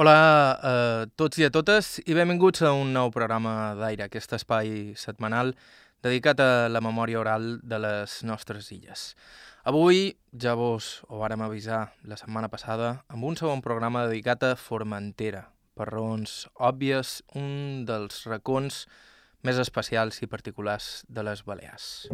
[0.00, 0.70] Hola a
[1.20, 5.52] tots i a totes i benvinguts a un nou programa d'Aire, aquest espai setmanal
[6.00, 9.10] dedicat a la memòria oral de les nostres illes.
[9.68, 14.54] Avui ja vos ho vàrem avisar la setmana passada amb un segon programa dedicat a
[14.56, 18.86] Formentera, per raons òbvies, un dels racons
[19.44, 22.06] més especials i particulars de les Balears.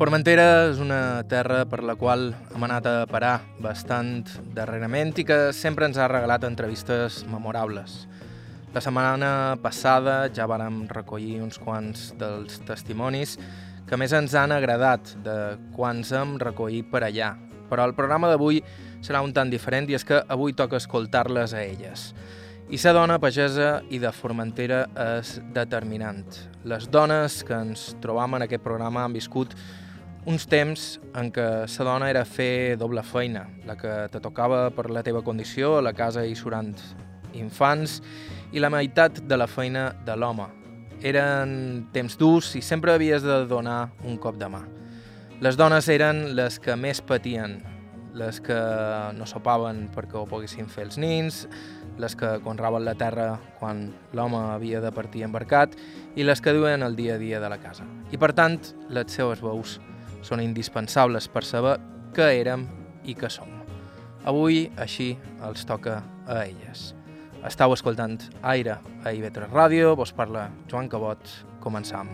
[0.00, 4.22] Formentera és una terra per la qual hem anat a parar bastant
[4.56, 8.06] darrerament i que sempre ens ha regalat entrevistes memorables.
[8.72, 13.36] La setmana passada ja vàrem recollir uns quants dels testimonis
[13.90, 15.36] que més ens han agradat de
[15.76, 17.34] quants hem recollit per allà.
[17.68, 18.62] Però el programa d'avui
[19.04, 22.14] serà un tant diferent i és que avui toca escoltar-les a elles.
[22.72, 24.84] I ser dona pagesa i de Formentera
[25.20, 26.24] és determinant.
[26.64, 29.52] Les dones que ens trobam en aquest programa han viscut
[30.28, 34.90] uns temps en què la dona era fer doble feina, la que te tocava per
[34.90, 36.74] la teva condició a la casa i surant
[37.32, 38.00] infants,
[38.52, 40.48] i la meitat de la feina de l'home.
[41.00, 44.64] Eren temps durs i sempre havies de donar un cop de mà.
[45.40, 47.62] Les dones eren les que més patien,
[48.12, 48.58] les que
[49.16, 51.46] no sopaven perquè ho poguessin fer els nins,
[52.00, 55.76] les que conraven la terra quan l'home havia de partir embarcat
[56.16, 57.86] i les que duen el dia a dia de la casa.
[58.12, 58.58] I per tant,
[58.90, 59.78] les seues veus
[60.22, 61.76] són indispensables per saber
[62.16, 62.66] què érem
[63.04, 63.48] i què som.
[64.28, 65.14] Avui, així,
[65.46, 66.90] els toca a elles.
[67.40, 71.24] Estau escoltant Aire a IB3 Ràdio, vos parla Joan Cabot,
[71.64, 72.10] començam.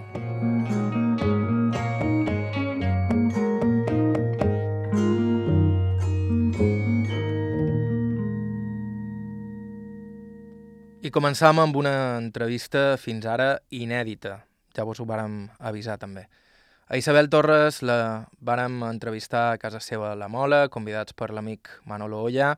[11.02, 14.40] I començam amb una entrevista fins ara inèdita,
[14.74, 16.28] ja vos ho vàrem avisar també.
[16.86, 21.66] A Isabel Torres la vàrem entrevistar a casa seva a la Mola, convidats per l'amic
[21.82, 22.52] Manolo Olla,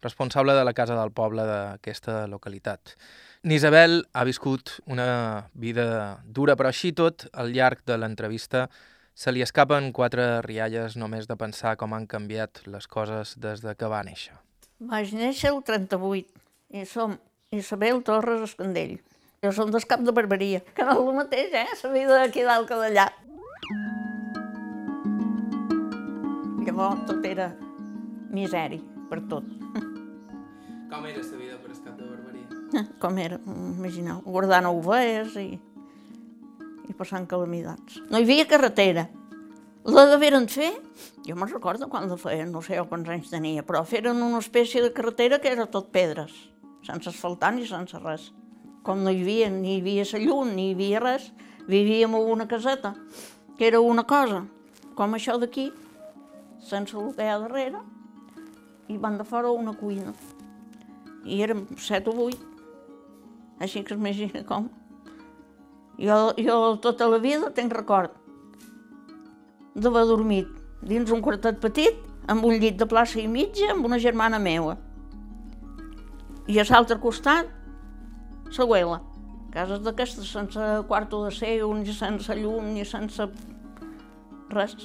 [0.00, 2.94] responsable de la Casa del Poble d'aquesta localitat.
[3.44, 8.70] N'Isabel ha viscut una vida dura, però així tot, al llarg de l'entrevista,
[9.12, 13.76] se li escapen quatre rialles només de pensar com han canviat les coses des de
[13.76, 14.32] que va néixer.
[14.80, 16.24] Vaig néixer el 38
[16.72, 17.18] i som
[17.52, 18.96] Isabel Torres Escandell.
[19.44, 21.68] Jo som del cap de Barberia, que no és el mateix, eh?
[21.84, 23.10] La vida d'aquí dalt que d'allà.
[26.74, 27.44] Llavors tot era
[28.34, 29.44] misèria per tot.
[30.90, 32.80] Com era la vida per escat de Barberia?
[33.02, 33.36] Com era,
[33.78, 35.52] imagineu, guardant ovelles i,
[36.90, 38.00] i passant calamitats.
[38.10, 39.04] No hi havia carretera.
[39.86, 40.72] La deveren fer,
[41.22, 44.82] jo me'n recordo quan la feien, no sé quants anys tenia, però feren una espècie
[44.82, 46.34] de carretera que era tot pedres,
[46.82, 48.32] sense asfaltar ni sense res.
[48.82, 51.30] Com no hi havia, ni hi havia la llum, ni hi havia res,
[51.70, 52.96] vivíem en una caseta,
[53.54, 54.42] que era una cosa,
[54.98, 55.70] com això d'aquí,
[56.64, 57.82] sense el que hi ha darrere,
[58.88, 60.12] i van de fora una cuina.
[61.24, 62.40] I érem set o vuit,
[63.60, 64.68] així que s'imagina com.
[65.98, 68.16] Jo, jo tota la vida tenc record
[69.74, 70.50] d'haver dormit
[70.82, 71.96] dins un quartet petit,
[72.30, 74.76] amb un llit de plaça i mitja, amb una germana meva.
[76.46, 77.48] I a l'altre costat,
[78.46, 79.00] la abuela.
[79.54, 83.26] Cases d'aquestes sense quarto de seu, ni sense llum, ni sense
[84.52, 84.76] res.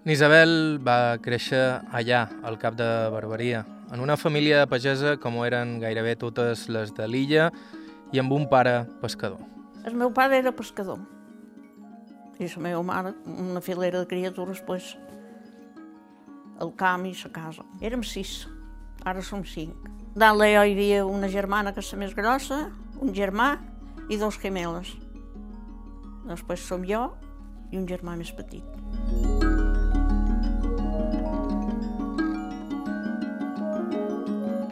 [0.00, 1.60] N'Isabel va créixer
[1.92, 6.94] allà, al cap de Barberia, en una família pagesa com ho eren gairebé totes les
[6.96, 7.50] de l'illa
[8.08, 9.42] i amb un pare pescador.
[9.84, 11.02] El meu pare era pescador
[12.40, 14.94] i la meva mare una filera de criatures, pues,
[16.64, 17.66] el camp i la casa.
[17.84, 18.46] Érem sis,
[19.04, 19.76] ara som cinc.
[20.16, 22.70] Dalt hi havia una germana que és la més grossa,
[23.04, 23.58] un germà
[24.08, 24.96] i dos gemeles.
[26.24, 27.10] Després som jo
[27.70, 28.64] i un germà més petit.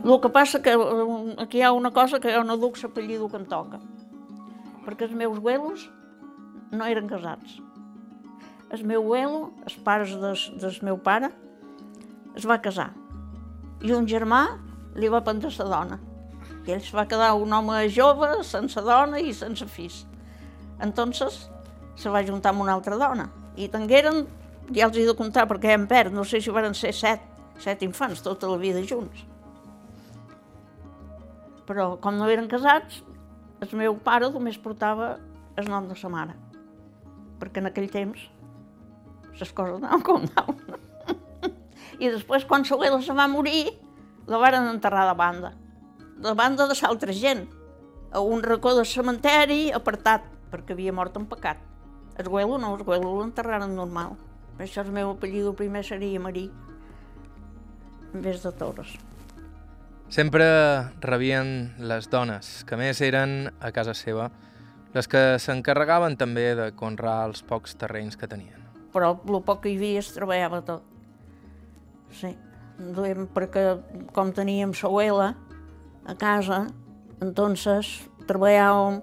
[0.05, 3.29] El que passa que eh, aquí hi ha una cosa que jo no duc l'apellido
[3.29, 3.81] que em toca,
[4.87, 5.89] perquè els meus abuelos
[6.71, 7.59] no eren casats.
[8.71, 11.33] El meu abuelo, els pares des, del meu pare,
[12.37, 12.93] es va casar
[13.83, 14.43] i un germà
[14.99, 15.99] li va prendre la dona.
[16.67, 20.03] I ell es va quedar un home jove, sense dona i sense fills.
[20.85, 21.47] Entonces
[21.97, 23.29] se va juntar amb una altra dona.
[23.57, 24.27] I tingueren,
[24.75, 27.25] ja els he de comptar perquè em perd, no sé si van ser set,
[27.59, 29.25] set infants tota la vida junts.
[31.69, 33.03] Però com no eren casats,
[33.61, 35.17] el meu pare només portava
[35.61, 36.37] el nom de sa mare.
[37.39, 38.25] Perquè en aquell temps
[39.39, 40.79] les coses anaven com anaven.
[41.99, 43.69] I després, quan la abuela se va morir,
[44.27, 45.53] la varen enterrar de banda.
[46.19, 47.47] De banda de l'altra gent,
[48.13, 51.61] a un racó del cementeri apartat, perquè havia mort en pecat.
[52.19, 54.17] El Güelo no, el Güelo l'enterraren normal.
[54.57, 56.49] Per això el meu apellido primer seria Marí,
[58.15, 58.97] en vez de Torres.
[60.09, 60.45] Sempre
[61.05, 64.31] rebien les dones, que més eren a casa seva,
[64.95, 68.63] les que s'encarregaven també de conrar els pocs terrenys que tenien.
[68.95, 70.87] Però el poc que hi havia es treballava tot.
[72.17, 72.33] Sí,
[72.79, 73.67] duem perquè
[74.17, 75.35] com teníem sauela
[76.09, 76.63] a casa,
[77.21, 77.93] entonces
[78.25, 79.03] treballàvem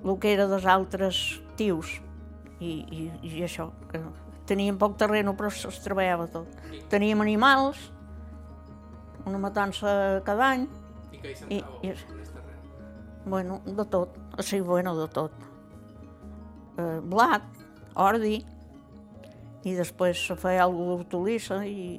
[0.00, 1.20] el que era dels altres
[1.60, 1.98] tios
[2.56, 4.00] i, i, i això, que
[4.48, 6.56] teníem poc terreno però es treballava tot.
[6.88, 7.90] Teníem animals,
[9.26, 10.68] una matança cada any.
[11.12, 11.94] I què hi I, i,
[13.28, 15.34] bueno, de tot, sí, bueno, de tot.
[16.78, 17.44] Eh, blat,
[17.98, 18.38] ordi,
[19.66, 21.98] i després se feia alguna d'hortolissa i,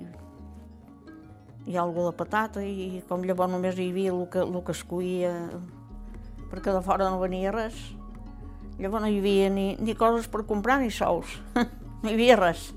[1.67, 4.83] i alguna de patata i com llavors només hi havia el que, el que es
[4.87, 5.33] cuia
[6.49, 7.77] perquè de fora no venia res.
[8.79, 11.35] Llavors no hi havia ni, ni coses per comprar ni sous,
[12.01, 12.69] no hi havia res.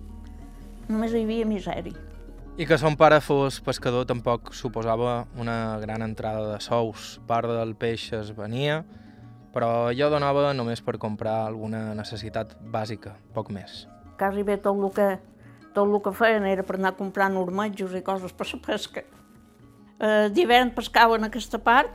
[0.90, 2.11] Només hi havia misèria.
[2.52, 7.14] I que son pare fos pescador tampoc suposava una gran entrada de sous.
[7.24, 8.82] Part del peix es venia,
[9.54, 13.86] però allò donava només per comprar alguna necessitat bàsica, poc més.
[14.20, 15.06] Quasi bé tot el que,
[15.72, 19.04] tot el que feien era per anar comprant ormetjos i coses per la pesca.
[19.96, 21.88] Eh, D'hivern pescava en aquesta part,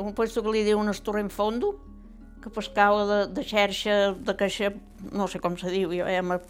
[0.00, 1.74] un puesto que li diuen el torrent fondo,
[2.40, 4.72] que pescava de, de xerxa, de caixa,
[5.12, 6.40] no sé com se diu, jo ja me,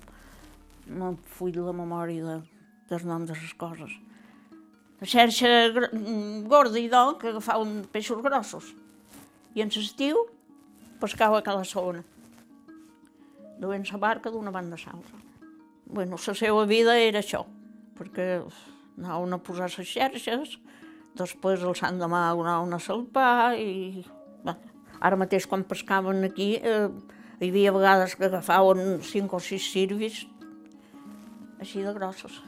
[0.87, 2.39] me la memòria de,
[2.89, 3.93] dels noms de les coses.
[4.99, 5.49] La xerxa
[6.51, 8.73] gorda i d'or que agafaven peixos grossos.
[9.55, 10.25] I en l'estiu
[11.01, 12.03] pescava a zona.
[13.59, 15.19] Duent la barca d'una banda a l'altra.
[15.87, 17.45] Bueno, la seva vida era això,
[17.97, 18.43] perquè
[18.99, 20.59] anaven a posar les xerxes,
[21.17, 24.05] després el sant demà anaven a salpar i...
[24.45, 24.55] Bé,
[25.01, 26.89] ara mateix quan pescaven aquí eh,
[27.41, 30.27] hi havia vegades que agafaven cinc o sis sirvis
[31.59, 32.41] així de grossos.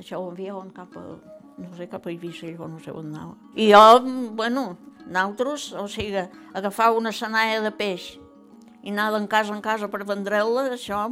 [0.00, 1.04] Això ho enviaven cap a,
[1.58, 3.34] no sé, cap a Eivissa, llavors no sé on anava.
[3.54, 3.82] I jo,
[4.34, 6.24] bueno, nosaltres, o sigui,
[6.54, 8.14] agafar una senaia de peix
[8.84, 11.06] i anar d'en casa en casa per vendre-la, això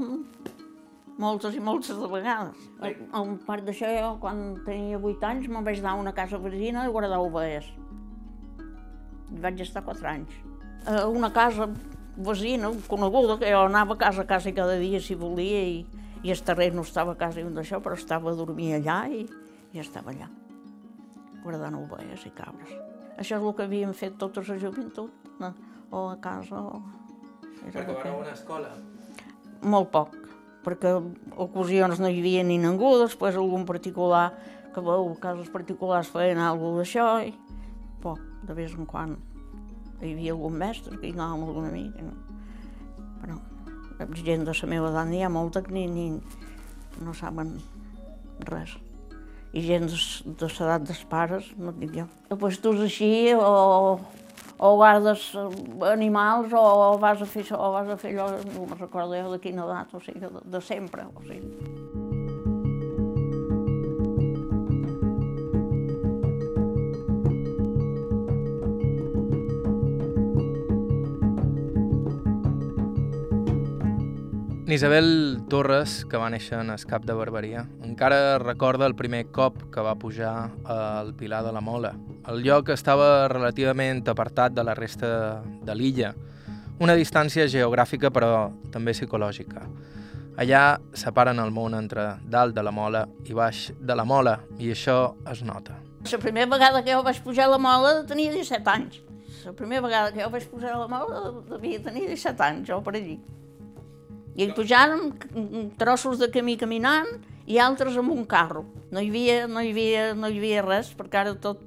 [1.23, 2.59] moltes i moltes de vegades.
[3.15, 6.85] Un part d'això, jo, quan tenia 8 anys, me'n vaig anar a una casa veïna
[6.85, 7.69] de guardar ovelles.
[9.33, 10.33] I vaig estar 4 anys.
[10.89, 11.69] A una casa
[12.17, 15.87] veïna, coneguda, que jo anava a casa a casa cada dia si volia i,
[16.22, 19.24] i el terrer no estava a casa un d'això, però estava a dormir allà i,
[19.74, 20.28] i estava allà,
[21.42, 22.72] guardant ovelles i cabres.
[23.19, 25.52] Això és el que havíem fet tota la joventut, no?
[25.92, 26.80] o a casa o...
[27.66, 28.70] Era perquè van a una escola?
[29.62, 30.14] Molt poc,
[30.64, 30.94] perquè
[31.44, 34.30] ocasions no hi havia ni ningú, després algun particular,
[34.72, 37.34] que veu, casos particulars feien alguna d'això, i
[38.02, 39.19] poc, de vez en quan.
[40.00, 42.16] Hi havia algun mestre que hi anàvem algun amic, no?
[43.22, 43.38] però
[44.22, 46.06] gent de la meva edat n'hi ha molta que ni, ni
[47.02, 47.56] no saben
[48.49, 48.76] res.
[49.52, 49.99] I gent de,
[50.40, 52.06] de l'edat dels pares, no et dic jo.
[52.31, 53.99] Després tu així, o,
[54.56, 55.26] o guardes
[55.90, 59.34] animals, o vas a fer això, o vas a fer allò, no me'n recordo jo
[59.34, 61.05] de quina edat, o sigui, de, de sempre.
[61.12, 62.01] O sigui.
[74.72, 79.58] Isabel Torres, que va néixer en el cap de Barberia, encara recorda el primer cop
[79.74, 81.91] que va pujar al Pilar de la Mola.
[82.31, 86.14] El lloc estava relativament apartat de la resta de l'illa,
[86.81, 89.67] una distància geogràfica però també psicològica.
[90.41, 90.62] Allà
[90.96, 95.12] separen el món entre dalt de la Mola i baix de la Mola, i això
[95.29, 95.76] es nota.
[96.10, 99.02] La primera vegada que jo vaig pujar a la Mola tenia 17 anys.
[99.44, 102.81] La primera vegada que jo vaig pujar a la Mola devia tenir 17 anys, o
[102.81, 103.20] per allí.
[104.32, 105.10] I hi pujàrem
[105.81, 107.10] trossos de camí caminant
[107.46, 108.65] i altres amb un carro.
[108.93, 111.60] No hi havia, no hi havia, no hi havia res, perquè ara tot...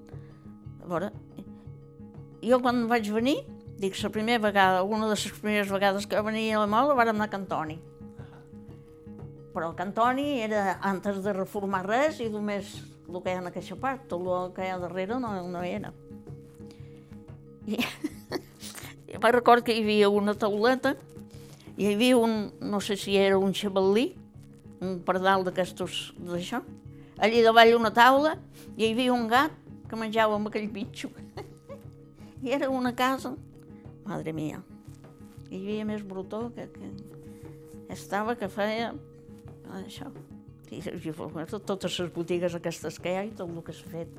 [0.81, 1.11] A veure,
[2.45, 3.39] jo quan vaig venir,
[3.81, 7.17] dic, la primera vegada, una de les primeres vegades que venia a la Mola, vàrem
[7.17, 7.77] anar a Cantoni.
[9.55, 13.49] Però el Cantoni era antes de reformar res i només el que hi ha en
[13.49, 15.93] aquesta part, tot el que hi ha darrere no, no era.
[17.65, 17.81] I,
[19.11, 20.95] jo me'n record que hi havia una tauleta
[21.77, 24.13] hi havia un, no sé si era un xavalí,
[24.83, 26.61] un pardal d'aquestos d'això,
[27.19, 28.35] allí davall una taula
[28.75, 29.55] i hi havia un gat
[29.89, 31.11] que menjava amb aquell bitxo.
[32.45, 33.33] I era una casa,
[34.05, 34.61] madre mia,
[35.49, 38.93] hi havia més brutó que, que estava que feia
[39.81, 40.11] això.
[40.71, 41.11] I, i
[41.61, 44.15] totes les botigues aquestes que hi ha i tot el que s'ha fet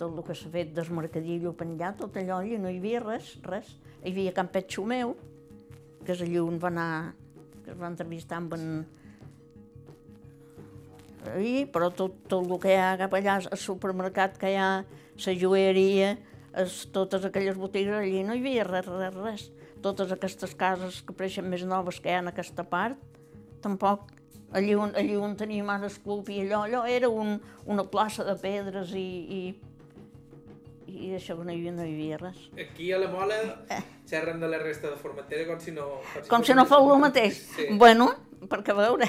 [0.00, 3.36] tot el que s'ha fet del mercadillo penjat, tot allò, i no hi havia res,
[3.46, 3.68] res.
[4.02, 5.12] Hi havia Campet Xumeu,
[6.06, 6.90] que és allí on va anar,
[7.64, 8.66] que es va entrevistar amb en...
[11.38, 14.70] I, però tot, tot el que hi ha cap allà, el supermercat que hi ha,
[15.22, 16.16] la joieria,
[16.58, 19.44] es, totes aquelles botigues, allí no hi havia res, res, res.
[19.82, 22.98] Totes aquestes cases que apareixen més noves que hi ha en aquesta part,
[23.62, 24.10] tampoc.
[24.52, 28.26] Allí on, allí on teníem ara el club i allò, allò era un, una plaça
[28.26, 29.06] de pedres i,
[29.38, 29.40] i
[30.92, 32.42] i hi havia, no hi havia res.
[32.60, 33.38] Aquí a la Mola
[34.08, 35.88] xerrem de la resta de Formentera com si no...
[36.12, 37.40] Com si, com si no fos el mateix.
[37.54, 37.68] Sí.
[37.80, 38.10] Bueno,
[38.50, 39.08] perquè veure,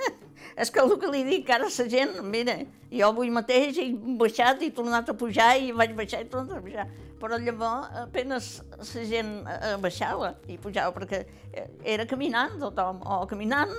[0.62, 2.58] és que el que li dic ara a la gent, mira,
[2.92, 3.88] jo avui mateix he
[4.20, 6.86] baixat i tornat a pujar i vaig baixar i tornat a pujar.
[7.20, 13.24] Però llavors apenas la gent eh, baixava i pujava perquè eh, era caminant tothom, o
[13.30, 13.72] caminant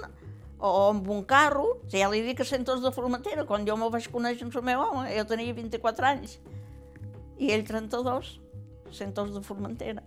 [0.58, 4.08] o amb un carro, ja li dic a centres de Formentera, quan jo me vaig
[4.12, 6.38] conèixer amb el meu home, jo tenia 24 anys,
[7.38, 8.40] i ell 32,
[8.96, 10.04] centos de Formentera.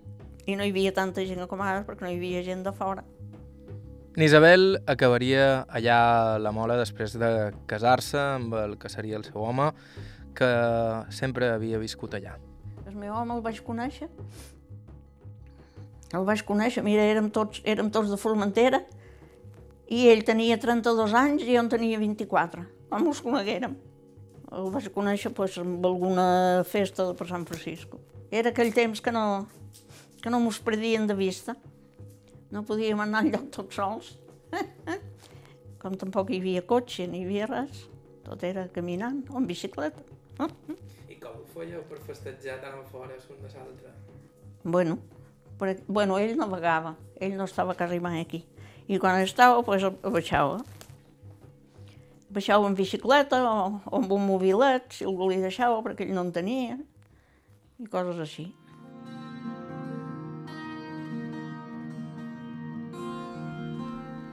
[0.48, 3.04] I no hi havia tanta gent com ara perquè no hi havia gent de fora.
[4.18, 5.96] N'Isabel acabaria allà
[6.34, 9.68] a la Mola després de casar-se amb el que seria el seu home,
[10.34, 10.48] que
[11.14, 12.34] sempre havia viscut allà.
[12.88, 14.08] El meu home el vaig conèixer.
[16.16, 18.80] El vaig conèixer, mira, érem tots, érem tots de Formentera,
[19.88, 22.64] i ell tenia 32 anys i jo en tenia 24.
[22.88, 23.76] Com els coneguérem.
[24.48, 28.00] El vaig conèixer pues, amb alguna festa de per Sant Francisco.
[28.32, 29.24] Era aquell temps que no,
[30.22, 31.56] que no mos perdien de vista.
[32.52, 34.14] No podíem anar enlloc tots sols.
[35.82, 37.84] Com tampoc hi havia cotxe, ni hi havia res.
[38.24, 40.00] Tot era caminant o en bicicleta.
[41.08, 43.92] I com ho fèieu per festejar tant a fora l'un de l'altre?
[44.64, 44.98] Bueno,
[45.60, 48.42] per, bueno, ell navegava, ell no estava quasi mai aquí.
[48.88, 50.60] I quan estava, pues, baixava
[52.30, 56.26] baixava en bicicleta o, o amb un mobilet, si algú li deixava, perquè ell no
[56.26, 56.78] en tenia,
[57.78, 58.48] i coses així.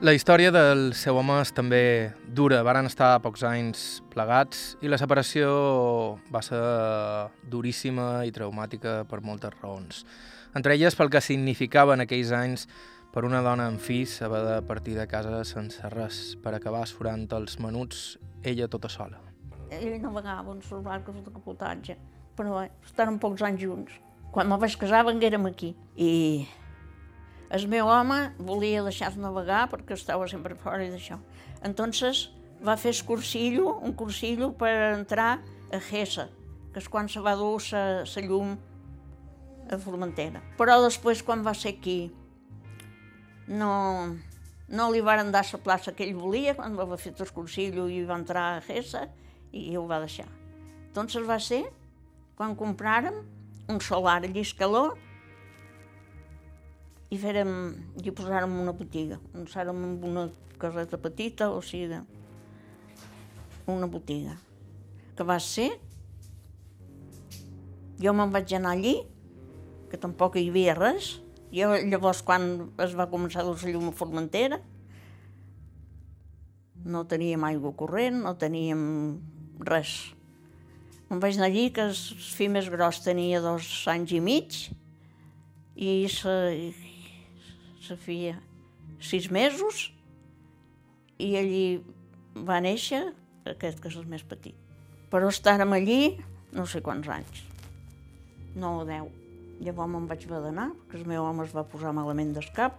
[0.04, 2.58] La història del seu home és també dura.
[2.66, 5.48] Varen estar pocs anys plegats i la separació
[6.28, 6.60] va ser
[7.48, 10.04] duríssima i traumàtica per moltes raons.
[10.52, 12.66] Entre elles pel que significava en aquells anys
[13.16, 17.22] per una dona en fills haver de partir de casa sense res per acabar esforant
[17.32, 18.00] els menuts
[18.44, 19.16] ella tota sola.
[19.72, 21.96] Ell navegava en els barcos de capotatge,
[22.36, 23.94] però bé, estàvem pocs anys junts.
[24.34, 26.10] Quan me vaig casar venguérem aquí i
[27.56, 31.16] el meu home volia deixar-se navegar perquè estava sempre fora d'això.
[31.64, 32.26] Entonces
[32.60, 35.38] va fer el cursillo, un cursillo per entrar
[35.72, 36.28] a Gessa,
[36.68, 38.58] que és quan se va dur la llum
[39.72, 40.44] a Formentera.
[40.60, 42.12] Però després, quan va ser aquí,
[43.48, 44.16] no,
[44.68, 48.02] no li varen dar la plaça que ell volia quan va fer el consillo i
[48.04, 49.06] va entrar a Gessa
[49.52, 50.28] i ho va deixar.
[50.94, 51.64] Doncs va ser
[52.36, 53.22] quan compràrem
[53.68, 54.90] un solar a Lliscaló
[57.10, 57.50] i fèrem,
[58.02, 59.18] i posàrem una botiga.
[59.32, 60.26] Posàrem amb una
[60.58, 62.00] caseta petita, o sigui,
[63.70, 64.34] una botiga.
[65.16, 65.68] Que va ser,
[68.02, 68.96] jo me'n vaig anar allí,
[69.90, 71.16] que tampoc hi havia res,
[71.52, 74.60] jo llavors quan es va començar a dur llum a Formentera,
[76.86, 78.82] no teníem aigua corrent, no teníem
[79.66, 80.12] res.
[81.10, 84.56] Em vaig anar allí, que el fill més gros tenia dos anys i mig,
[85.76, 86.06] i
[87.86, 88.38] la filla
[89.02, 89.90] sis mesos,
[91.18, 91.66] i allí
[92.46, 93.02] va néixer
[93.46, 94.56] aquest que és el més petit.
[95.12, 96.16] Però estàrem allí
[96.56, 97.44] no sé quants anys,
[98.56, 99.25] no o deu.
[99.60, 102.76] Llavors me'n vaig haver d'anar, perquè el meu home es va posar malament d'escap,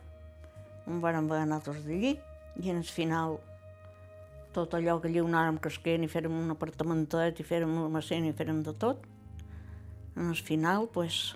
[0.85, 2.13] em van haver d'anar tots d'allí,
[2.61, 3.39] i en el final
[4.53, 8.61] tot allò que anàrem casquent i fèrem un apartamentet i fèrem una macena i fèrem
[8.65, 9.03] de tot,
[10.15, 11.35] en el final, pues,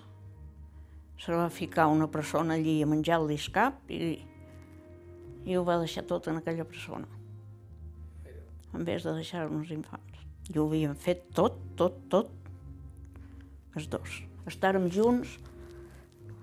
[1.18, 4.16] se va ficar una persona allí a menjar el discap i,
[5.46, 7.06] i ho va deixar tot en aquella persona,
[8.74, 10.26] en vez de deixar uns infants.
[10.50, 12.34] I ho havien fet tot, tot, tot,
[13.78, 15.38] els dos estàrem junts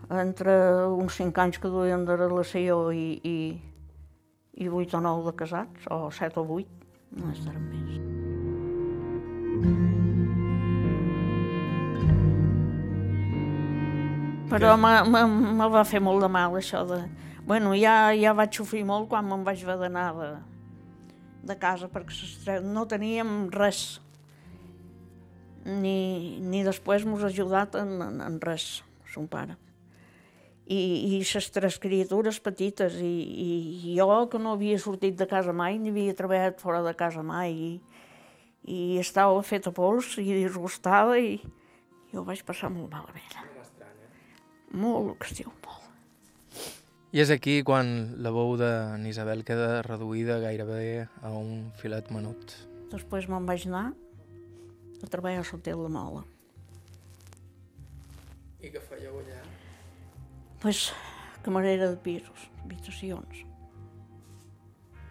[0.09, 0.53] entre
[0.89, 3.37] uns cinc anys que duien de relació i, i,
[4.57, 6.69] i vuit o nou de casats, o set o vuit,
[7.13, 7.99] no estàrem més.
[14.49, 17.03] Però me va fer molt de mal això de...
[17.45, 20.29] Bueno, ja, ja vaig sofrir molt quan me'n vaig haver d'anar de,
[21.49, 23.99] de casa perquè no teníem res
[25.69, 28.81] ni, ni després m'ha ajudat en, en, en res,
[29.13, 29.57] son pare.
[30.69, 33.13] I, i les tres criatures petites, i,
[33.89, 37.23] i jo que no havia sortit de casa mai, ni havia treballat fora de casa
[37.25, 37.71] mai, i,
[38.69, 41.39] i estava feta pols i disgustada, i,
[42.13, 43.37] ho vaig passar molt malament.
[44.69, 45.89] Molt, que es diu, molt.
[47.09, 47.87] I és aquí quan
[48.21, 48.69] la veu de
[49.01, 52.53] n'Isabel queda reduïda gairebé a un filet menut.
[52.91, 53.87] Després me'n vaig anar
[55.03, 56.23] a treballar a l'hotel de Mola.
[58.59, 59.39] I què fèieu allà?
[60.59, 60.89] Pues,
[61.45, 63.45] camarera de pisos, habitacions.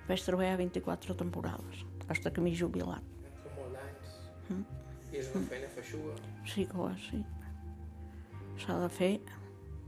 [0.09, 3.05] Vaig treballar 24 temporades, fins que m'he jubilat.
[3.45, 4.19] Són molts anys.
[4.49, 4.67] Mm.
[5.13, 6.19] I és una feina feixuga.
[6.49, 7.23] Sí que ho és, sí.
[8.61, 9.15] S'ha de fer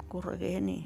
[0.08, 0.80] correguent i...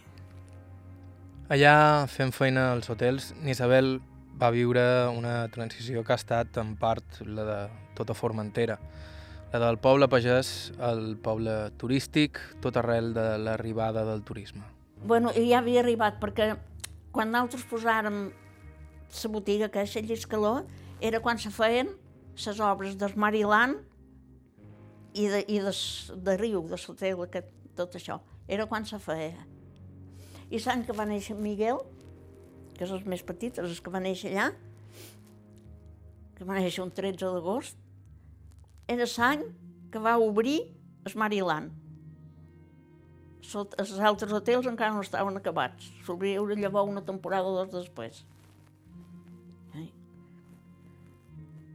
[1.55, 1.77] Allà,
[2.09, 3.99] fent feina als hotels, n'Isabel
[4.41, 4.83] va viure
[5.15, 7.59] una transició que ha estat en part la de
[7.95, 8.79] tota Formentera.
[9.55, 14.65] La del poble pagès al poble turístic, tot arrel de l'arribada del turisme.
[15.05, 16.55] Bueno, ja havia arribat, perquè
[17.15, 18.25] quan nosaltres posàrem
[19.15, 20.65] la botiga que és Lliscaló,
[21.01, 21.93] era quan se feien
[22.35, 23.79] les obres del Mariland
[25.15, 25.73] i de, i de,
[26.27, 28.19] de Riu, de l'hotel, aquest, tot això.
[28.49, 29.47] Era quan se feia.
[30.51, 31.79] I l'any que va néixer Miguel,
[32.75, 34.51] que és els més petits, els que va néixer allà,
[36.35, 37.79] que va néixer un 13 d'agost,
[38.89, 39.45] era l'any
[39.93, 40.61] que va obrir
[41.05, 41.73] el Mariland.
[43.45, 45.91] Sot, els altres hotels encara no estaven acabats.
[46.07, 48.25] S'obria llavors una temporada o dos després.
[49.77, 49.89] Eh?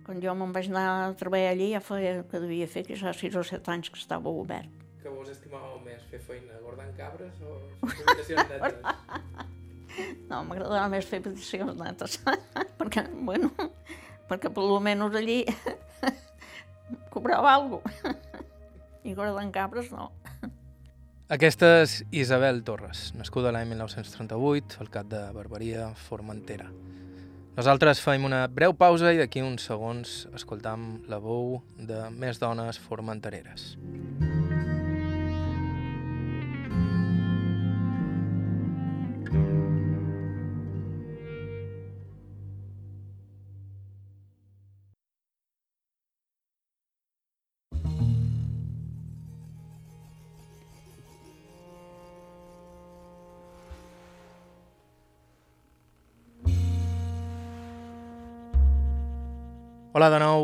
[0.05, 3.13] Quan jo me'n vaig anar a treballar allí, ja feia que devia fer que ja
[3.13, 4.73] 6 o 7 anys que estava obert.
[5.03, 8.81] Que vos estimàveu més, fer feina guardant cabres o habitacions netes?
[10.29, 12.19] No, m'agradava més fer peticions netes,
[12.79, 13.49] perquè, bueno,
[14.29, 15.41] perquè per almenys allí
[17.10, 18.15] cobrava alguna cosa.
[19.08, 20.10] I guardant cabres no.
[21.29, 26.72] Aquesta és Isabel Torres, nascuda l'any 1938 al cap de Barberia, Formentera.
[27.60, 32.81] Nosaltres fem una breu pausa i d'aquí uns segons escoltam la veu de més dones
[32.81, 33.74] formentereres.
[33.75, 34.38] Hola de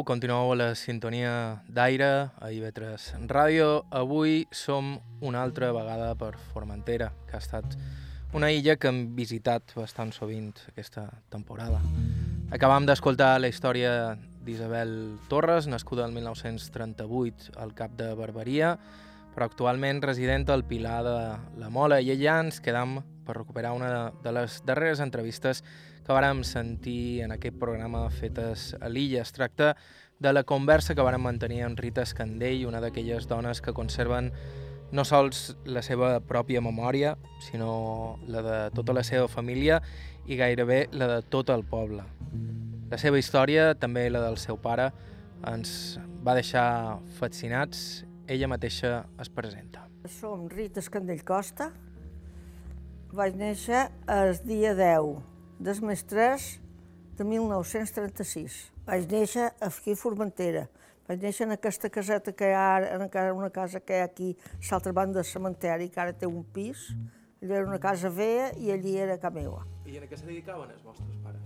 [0.06, 3.86] continueu a la sintonia d'aire a IB3 Ràdio.
[3.90, 7.74] Avui som una altra vegada per Formentera, que ha estat
[8.38, 11.82] una illa que hem visitat bastant sovint aquesta temporada.
[12.54, 14.14] Acabam d'escoltar la història
[14.46, 18.76] d'Isabel Torres, nascuda el 1938 al cap de Barberia,
[19.34, 21.18] però actualment resident al Pilar de
[21.58, 26.44] la Mola, i allà ens quedam per recuperar una de les darreres entrevistes que vàrem
[26.46, 29.24] sentir en aquest programa fetes a l'illa.
[29.24, 29.74] Es tracta
[30.22, 34.32] de la conversa que vàrem mantenir amb Rita Escandell, una d'aquelles dones que conserven
[34.96, 39.82] no sols la seva pròpia memòria, sinó la de tota la seva família
[40.30, 42.06] i gairebé la de tot el poble.
[42.92, 44.92] La seva història, també la del seu pare,
[45.50, 48.06] ens va deixar fascinats.
[48.28, 49.88] Ella mateixa es presenta.
[50.06, 51.72] Som Rita Escandell Costa.
[53.16, 56.62] Vaig néixer el dia 10 del mes 3
[57.18, 58.72] de 1936.
[58.86, 60.66] Vaig néixer aquí a Formentera.
[61.08, 64.10] Vaig néixer en aquesta caseta que hi ha ara, en una casa que hi ha
[64.10, 66.92] aquí, a l'altra banda del cementeri, que ara té un pis.
[67.42, 69.64] Allà era una casa vella i allí era casa meva.
[69.86, 71.42] I en què se dedicaven els vostres pares?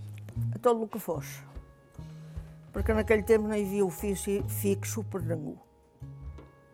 [0.54, 1.40] A tot el que fos.
[2.74, 5.58] Perquè en aquell temps no hi havia ofici fixo per ningú.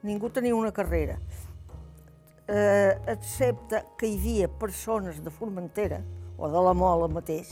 [0.06, 1.18] Ningú tenia una carrera.
[2.46, 5.98] Eh, excepte que hi havia persones de Formentera,
[6.38, 7.50] o de la Mola mateix,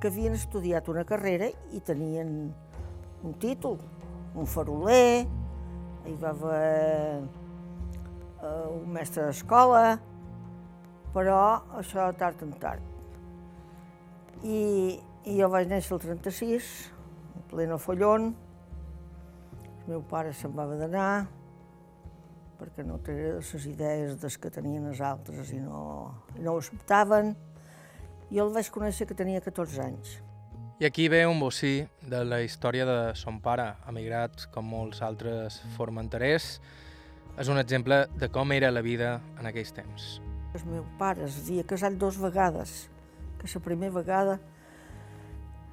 [0.00, 2.30] que havien estudiat una carrera i tenien
[3.24, 3.78] un títol,
[4.34, 5.24] un faroler,
[6.04, 7.22] hi va haver
[8.42, 9.96] uh, un mestre d'escola,
[11.14, 11.38] però
[11.80, 12.82] això tard en tard.
[14.44, 16.72] I, I jo vaig néixer el 36,
[17.36, 18.34] en pleno follon,
[19.84, 21.24] el meu pare se'n va d'anar,
[22.60, 25.80] perquè no tenia les idees des que tenien els altres i no,
[26.38, 27.34] no ho acceptaven.
[28.30, 30.14] Jo el vaig conèixer que tenia 14 anys.
[30.82, 35.60] I aquí ve un bocí de la història de son pare, emigrat com molts altres
[35.76, 36.58] formenterers.
[37.38, 40.08] És un exemple de com era la vida en aquells temps.
[40.54, 42.74] El meu pare es havia casat dues vegades,
[43.38, 44.38] que la primera vegada,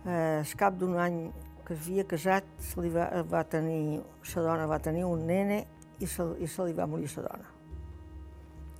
[0.06, 1.20] eh, al cap d'un any
[1.66, 4.02] que es havia casat, se li va, va tenir,
[4.36, 5.64] la dona va tenir un nene
[6.00, 7.51] i se, i se li va morir la dona.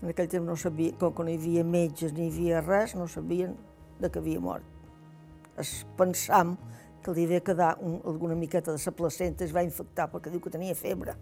[0.02, 2.96] En aquell temps no sabia, com que no hi havia metges ni hi havia res,
[2.98, 3.54] no sabien
[4.02, 4.66] de que havia mort.
[5.62, 6.56] Es pensam
[7.04, 10.42] que li havia quedar un, alguna miqueta de la placenta es va infectar perquè diu
[10.42, 11.16] que tenia febre.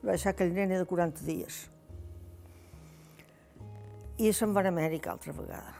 [0.00, 1.66] Va deixar aquell nene de 40 dies.
[4.20, 5.72] i se'n van a Amèrica altra vegada.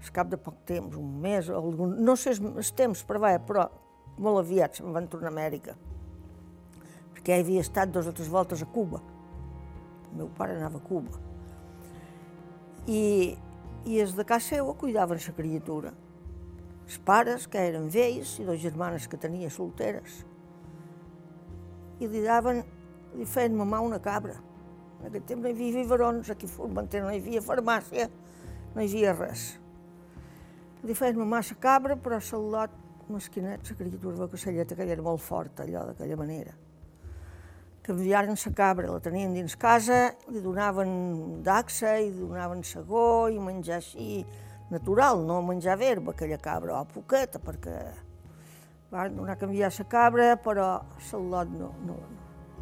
[0.00, 3.66] Al cap de poc temps, un mes, algun, no sé els temps, però, va, però
[4.20, 5.76] molt aviat se'n van tornar a Amèrica,
[7.14, 9.00] perquè ja havia estat dues o tres voltes a Cuba.
[10.16, 11.18] Meu pare anava a Cuba.
[12.88, 13.36] I,
[13.86, 15.92] i els de casa seva cuidaven la criatura.
[16.86, 20.24] Els pares, que eren vells, i dues germanes que tenia solteres.
[22.00, 22.64] I li daven,
[23.14, 24.34] li feien mamar una cabra.
[25.00, 28.08] En aquest temps no hi havia biberons, aquí a Formentera no hi havia farmàcia,
[28.74, 29.44] no hi havia res.
[30.82, 32.74] Li feien mamar la cabra, però el lot,
[33.10, 36.56] mesquinet, la criatura veu que la lleta que era molt forta, allò d'aquella manera.
[37.90, 40.90] Canviaren la cabra, la tenien dins casa, li donaven
[41.42, 44.20] daxa, i donaven segó i menjar així
[44.70, 47.74] natural, no menjar verba aquella cabra, o poqueta, perquè
[48.92, 50.68] van donar a canviar la cabra, però
[51.18, 51.96] el lot no, no,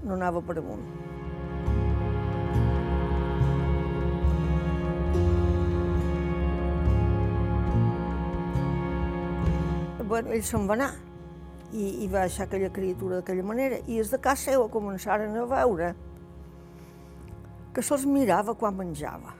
[0.00, 0.88] no anava per amunt.
[10.08, 10.88] bueno, ell se'n va anar
[11.72, 13.80] i, i va deixar aquella criatura d'aquella manera.
[13.86, 15.92] I els de casa seva començaren a veure
[17.74, 19.34] que se'ls mirava quan menjava.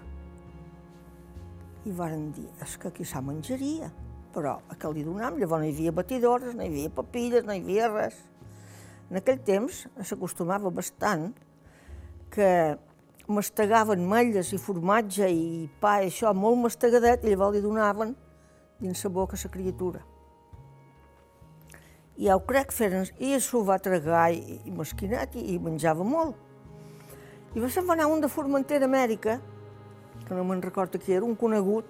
[1.89, 3.89] I varen dir, és que aquí s'ha menjaria,
[4.35, 5.39] però a què li donam?
[5.41, 8.19] Llavors no hi havia batidores, no hi havia papilles, no hi havia res.
[9.09, 11.31] En aquell temps s'acostumava bastant
[12.35, 12.51] que
[13.29, 18.15] mastegaven malles i formatge i pa i això molt mastegadet i llavors li donaven
[18.81, 20.05] dins la boca la criatura.
[22.19, 26.35] I ho crec, feren, i s'ho va tragar i, i mesquinat i, i menjava molt.
[27.55, 29.37] I va se'n va anar un de Formentera, Amèrica,
[30.25, 31.87] que no me'n recordo qui era, un conegut,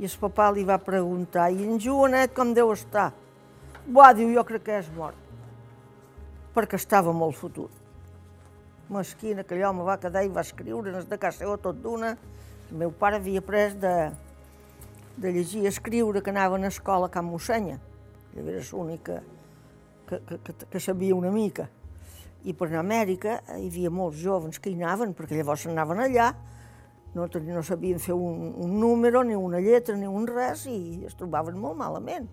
[0.00, 3.12] i el papà li va preguntar, i en Joanet com deu estar?
[3.86, 5.18] Buà, diu, jo crec que és mort,
[6.56, 7.78] perquè estava molt fotut.
[8.92, 12.16] Mesquin, aquell home va quedar i va escriure en de casa seva tot d'una.
[12.70, 13.94] El meu pare havia après de,
[15.22, 17.78] de llegir i escriure que anaven a escola a Can Mossenya.
[18.34, 19.20] Llavors l'única
[20.20, 21.68] que, que, que, sabia una mica.
[22.44, 26.02] I per anar a Amèrica hi havia molts jovens que hi anaven, perquè llavors anaven
[26.02, 26.32] allà,
[27.14, 31.16] no, no sabien fer un, un número, ni una lletra, ni un res, i es
[31.18, 32.28] trobaven molt malament.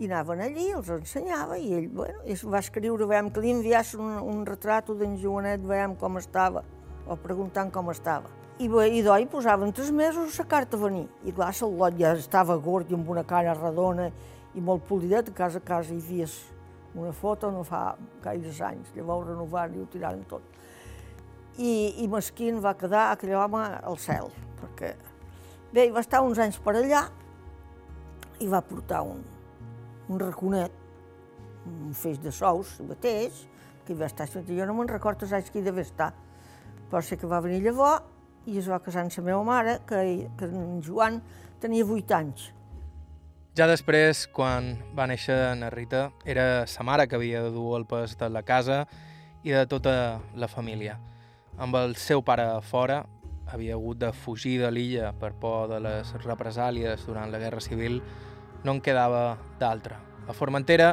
[0.00, 3.94] I anaven allí, els ensenyava, i ell, bueno, i va escriure, veiem, que li enviàs
[3.98, 6.62] un, un retrat d'en Joanet, veiem com estava,
[7.06, 8.30] o preguntant com estava.
[8.60, 11.06] I, i d'oi posaven tres mesos la carta a venir.
[11.24, 14.10] I clar, el lot ja estava gord i amb una cara redona
[14.54, 16.28] i molt polidet, a casa a casa hi havia
[16.94, 20.42] una foto no fa gaires anys, llavors renovant i ho tiraren tot.
[21.60, 24.94] I, i Mesquín va quedar aquell home al cel, perquè
[25.74, 27.04] bé, va estar uns anys per allà
[28.40, 29.20] i va portar un,
[30.08, 30.72] un raconet,
[31.68, 33.44] un feix de sous mateix,
[33.84, 36.12] que hi va estar, jo no me'n recordo els anys que hi devia estar,
[36.90, 40.00] però sé que va venir llavors i es va casar amb la meva mare, que,
[40.38, 41.20] que en Joan
[41.60, 42.50] tenia vuit anys.
[43.58, 47.84] Ja després, quan va néixer na Rita, era sa mare que havia de dur el
[47.90, 48.84] pes de la casa
[49.42, 51.00] i de tota la família.
[51.58, 53.00] Amb el seu pare fora,
[53.50, 57.98] havia hagut de fugir de l'illa per por de les represàlies durant la Guerra Civil,
[58.62, 59.98] no en quedava d'altra.
[60.30, 60.92] A Formentera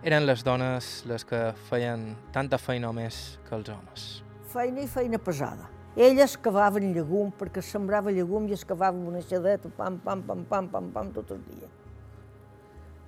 [0.00, 4.06] eren les dones les que feien tanta feina o més que els homes.
[4.48, 5.68] Feina i feina pesada.
[5.92, 10.72] Elles cavaven llegum, perquè sembrava llegum i es cavava una xadeta, pam, pam, pam, pam,
[10.72, 11.68] pam, pam, tot el dia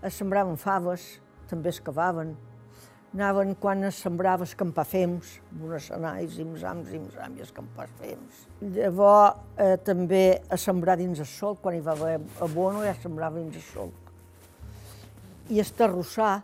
[0.02, 1.18] es sembraven faves,
[1.50, 2.34] també es cavaven.
[3.10, 8.44] Anaven quan es sembrava escampar fems, unes anais, imsams, imsam i escampar fems.
[8.76, 13.40] Llavors eh, també a sembrar dins el sol, quan hi va haver abono ja sembrava
[13.40, 13.90] dins el sol.
[15.50, 16.36] I estarrossar,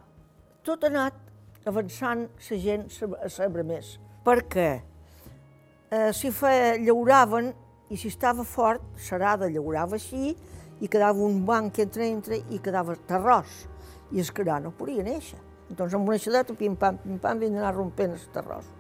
[0.67, 1.23] tot ha anat
[1.71, 2.89] avançant la gent
[3.23, 3.95] a saber més.
[4.27, 7.53] Perquè eh, si feia, llauraven
[7.91, 10.35] i si estava fort, serada llaurava així,
[10.81, 13.65] i quedava un banc entre entre i quedava terrós,
[14.13, 15.39] i es gra no podia néixer.
[15.69, 18.73] Doncs amb una xadeta, pim-pam, pim-pam, vindran anar rompent els terrossos.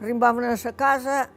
[0.00, 1.28] Arribaven a la casa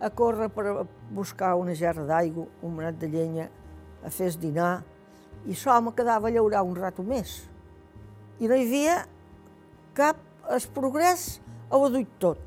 [0.00, 3.48] a córrer per buscar una gerra d'aigua, un manat de llenya,
[4.02, 4.82] a fer dinar,
[5.46, 7.44] i l'home quedava a llaurar un rato més.
[8.40, 8.96] I no hi havia
[9.94, 10.16] cap
[10.56, 11.40] es progrés
[11.70, 12.38] ho ha tot,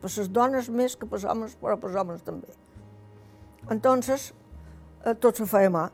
[0.00, 2.48] per les dones més que per els homes, però per els homes també.
[3.70, 4.32] Entonces,
[5.14, 5.88] tot se feia mà.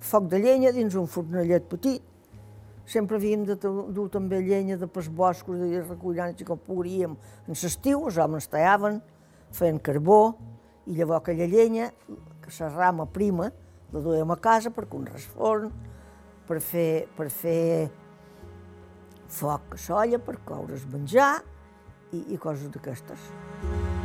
[0.00, 2.02] Foc de llenya dins un fornellet petit.
[2.90, 7.14] Sempre havíem de dur també llenya de pels boscos i recollant i com podríem.
[7.46, 8.98] En l'estiu els homes tallaven,
[9.54, 10.34] feien carbó,
[10.86, 11.90] i llavors aquella llenya,
[12.42, 13.50] que la rama prima,
[13.92, 15.70] la duem a casa per un resforn,
[16.48, 17.90] per fer, per fer
[19.30, 21.36] foc a solla, per coure's menjar
[22.10, 23.99] i, i coses d'aquestes.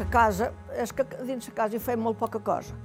[0.00, 2.76] La casa, és que dins la casa hi feim molt poca cosa.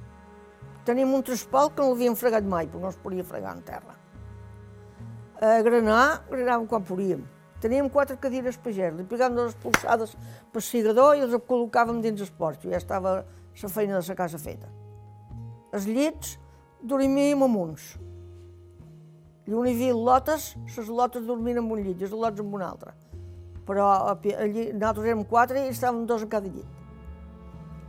[0.87, 3.95] Tenim un traspol que no l'havíem fregat mai, però no es podia fregar en terra.
[5.43, 7.23] A granar, granàvem quan podíem.
[7.63, 10.17] Teníem quatre cadires pagès, li pegàvem les polsades
[10.51, 14.37] per cigador i els col·locàvem dins el porxo, ja estava la feina de la casa
[14.37, 14.67] feta.
[15.73, 16.37] Els llits
[16.83, 17.93] dormíem amb uns.
[19.47, 22.51] I on hi havia lotes, les lotes dormien en un llit i els lots en
[22.51, 22.93] un altre.
[23.63, 26.82] Però allí, nosaltres érem quatre i estàvem dos a cada llit.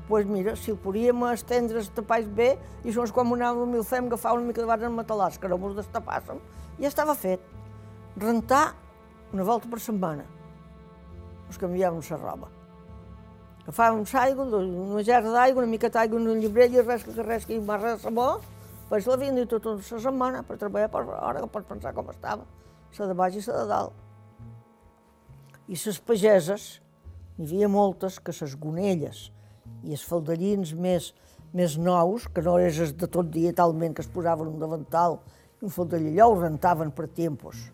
[0.08, 2.50] Pues mira, si el podíem estendre tapalls bé,
[2.84, 5.48] i això quan anàvem i el fem agafar una mica de barra en matalàs, que
[5.48, 6.42] no mos destapàssim,
[6.80, 7.40] ja estava fet.
[8.20, 8.74] Rentar
[9.32, 10.26] una volta per setmana.
[11.48, 12.50] Ens canviàvem la roba.
[13.64, 17.46] Agafàvem l'aigua, una gerra d'aigua, una mica d'aigua en un llibrell i res que res
[17.48, 18.42] que hi va res sabó,
[18.90, 22.44] pues l'havien dit tota la setmana per treballar per hora que pots pensar com estava,
[22.98, 24.02] la de baix i la de dalt.
[25.64, 26.66] I les pageses,
[27.38, 29.30] n'hi havia moltes que les gonelles
[29.84, 31.12] i els faldellins més,
[31.52, 35.20] més nous, que no és de tot dia talment que es posaven un davantal
[35.60, 37.70] i un faldellalló, ho rentaven per tempos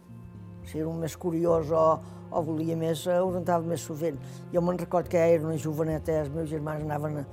[0.70, 1.84] si era un més curiós o,
[2.30, 4.18] o volia més, eh, ho rentava més sovint.
[4.52, 7.26] Jo me'n record que era una joveneta, els meus germans anaven a,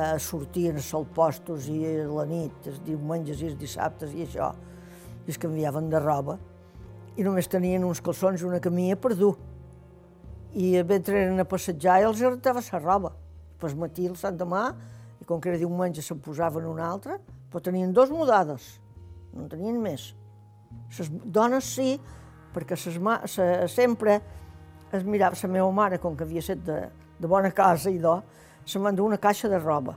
[0.00, 4.50] a sortir a solpostos i a la nit, els diumenges i els dissabtes i això,
[5.26, 6.38] i es canviaven de roba,
[7.16, 9.34] i només tenien uns calçons i una camilla per dur.
[10.52, 13.12] I mentre eren a passejar els rentava la roba.
[13.62, 14.72] Pues matí, el sant demà,
[15.22, 17.20] i com que era diumenge se'n posaven una altra,
[17.50, 18.80] però tenien dos mudades,
[19.30, 20.08] no en tenien més.
[20.98, 21.94] Les dones sí,
[22.52, 22.98] perquè ses,
[23.30, 24.18] se, sempre
[24.92, 26.80] es mirava, la meva mare, com que havia estat de,
[27.22, 28.18] de bona casa i do,
[28.66, 29.94] se m'endú una caixa de roba,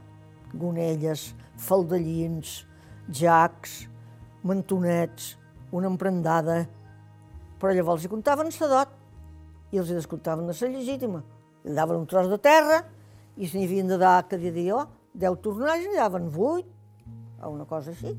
[0.54, 2.62] gonelles, faldellins,
[3.10, 3.86] jacs,
[4.46, 5.34] mantonets,
[5.74, 6.62] una emprendada,
[7.58, 8.94] però llavors hi comptaven la dot
[9.72, 11.22] i els hi descomptaven de la legítima.
[11.66, 12.84] Li daven un tros de terra
[13.36, 16.66] i si n'hi havien de dar cada dia deu tornars i n'hi daven vuit,
[17.40, 18.14] o una cosa així.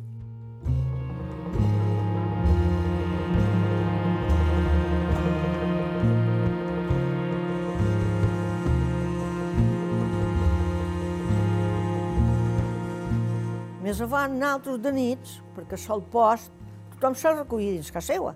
[13.88, 16.52] Més avant, nosaltres de nits, perquè sol post,
[16.98, 18.34] tothom se'l recollia dins casa seva.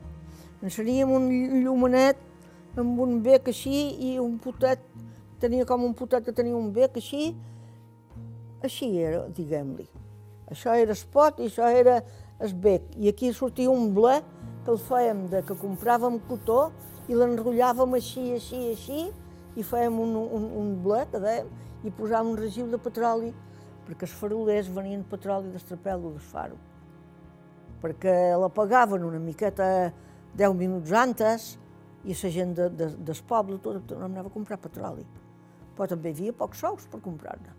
[0.64, 1.26] Enseníem un
[1.66, 2.22] llumanet
[2.80, 4.80] amb un bec així i un potet,
[5.42, 7.32] tenia com un potet que tenia un bec així,
[8.62, 9.88] així era, diguem-li.
[10.52, 12.02] Això era el pot i això era
[12.44, 12.86] el bec.
[13.00, 14.20] I aquí sortia un ble
[14.66, 16.72] que el fèiem de que compràvem cotó
[17.10, 19.06] i l'enrotllàvem així, així, així,
[19.58, 21.50] i fèiem un, un, un ble, que dèiem,
[21.84, 23.32] i posàvem un regiu de petroli
[23.88, 26.60] perquè els farolers venien petroli d'estrapel·lo del faro,
[27.82, 29.90] perquè la pagaven una miqueta
[30.38, 31.48] 10 minuts antes
[32.06, 35.04] i la gent de, de, del poble tot, tot anava a comprar petroli.
[35.82, 37.56] Però també hi havia pocs sous per comprar-ne.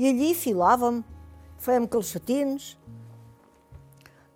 [0.00, 1.02] I allí filàvem,
[1.60, 2.70] fèiem calcetins.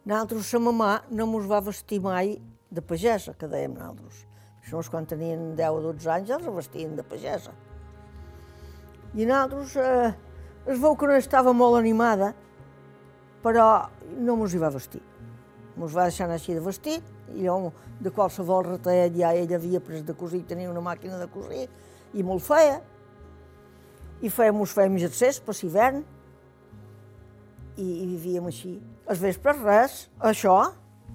[0.05, 2.35] Nosaltres, sa mamà, no mos va vestir mai
[2.69, 4.27] de pagesa, que dèiem nosaltres.
[4.61, 7.57] Això quan tenien 10 o 12 anys els vestien de pagesa.
[9.17, 10.13] I nosaltres, eh,
[10.67, 12.35] es veu que no estava molt animada,
[13.41, 13.89] però
[14.21, 15.01] no mos hi va vestir.
[15.81, 17.73] Mos va deixar així de vestit, i jo
[18.05, 21.71] de qualsevol retallet ja ella havia pres de cosir, tenia una màquina de cosir,
[22.13, 22.83] i molt feia.
[24.21, 26.03] I fèiem, us fèiem jersers per l'hivern,
[27.77, 28.75] i, i vivíem així.
[29.11, 30.01] Els vespres res,
[30.33, 30.57] això,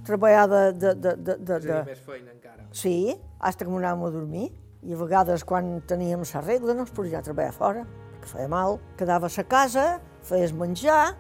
[0.06, 0.64] treballar de...
[0.74, 1.82] de, de, de, de, de...
[1.92, 2.66] més feina encara.
[2.76, 4.48] Sí, fins que m'anàvem a dormir.
[4.86, 7.86] I a vegades, quan teníem la regla, no es podia treballar fora
[8.26, 9.86] que feia mal, quedava a casa,
[10.26, 11.14] feies menjar,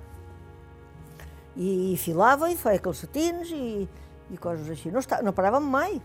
[1.55, 3.85] i, i filava i feia calcetins i,
[4.33, 4.91] i coses així.
[4.91, 5.99] No, està, no paràvem mai.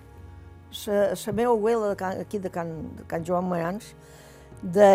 [0.87, 2.69] La meva abuela de can, aquí de Can,
[3.01, 3.89] de Can Joan Mayans
[4.63, 4.91] de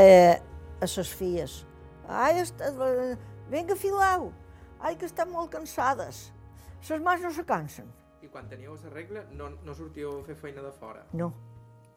[0.82, 1.64] a ses filles
[2.08, 2.70] ai, està,
[3.50, 4.30] vinga, filau,
[4.80, 6.30] ai, que estan molt cansades.
[6.90, 7.90] Les mans no se cansen.
[8.22, 11.06] I quan teníeu la regla no, no sortíeu a fer feina de fora?
[11.14, 11.32] No,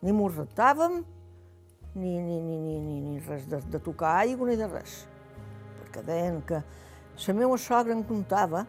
[0.03, 1.03] ni m'ho reptàvem,
[1.95, 5.03] ni, ni, ni, ni, ni, ni res de, de tocar aigua ni de res.
[5.83, 8.64] Perquè deien que la meva sogra em contava,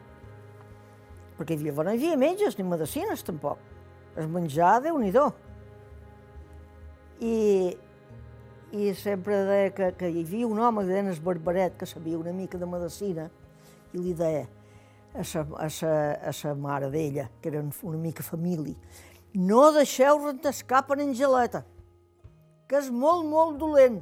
[1.37, 3.61] perquè hi havia, no hi havia metges ni medicines tampoc,
[4.19, 5.13] es menjar déu nhi
[7.19, 7.75] I,
[8.71, 12.19] I sempre deia que, que hi havia un home que deien el Barbaret, que sabia
[12.19, 13.29] una mica de medicina,
[13.93, 14.45] i li deia
[15.17, 18.77] a sa, a sa, a sa mare d'ella, que eren una mica família,
[19.33, 21.63] no deixeu rentar cap en Angeleta,
[22.69, 23.99] que és molt, molt dolent.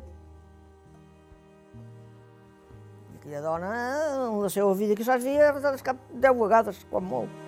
[3.07, 3.73] I aquella dona,
[4.27, 7.46] en la seva vida, que saps, havia retat cap deu vegades, quan molt.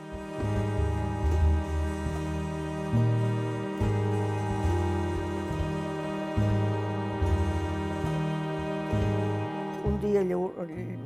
[10.23, 10.53] Lleu-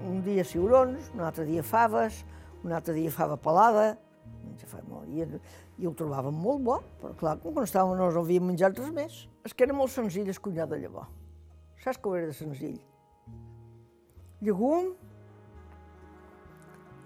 [0.09, 2.23] un dia ciurons, un altre dia faves,
[2.63, 3.97] un altre dia fava pelada,
[5.07, 5.25] i,
[5.79, 8.91] i ho trobàvem molt bo, però clar, com que no estàvem, no havíem menjat res
[8.95, 9.17] més.
[9.43, 11.09] És que era molt senzill escunyar de llavor.
[11.83, 12.77] Saps com era de senzill?
[14.43, 14.93] Llegum,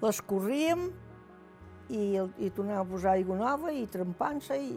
[0.02, 0.88] l'escorríem
[1.90, 4.76] i, i tornàvem a posar aigua nova i trempant-se i,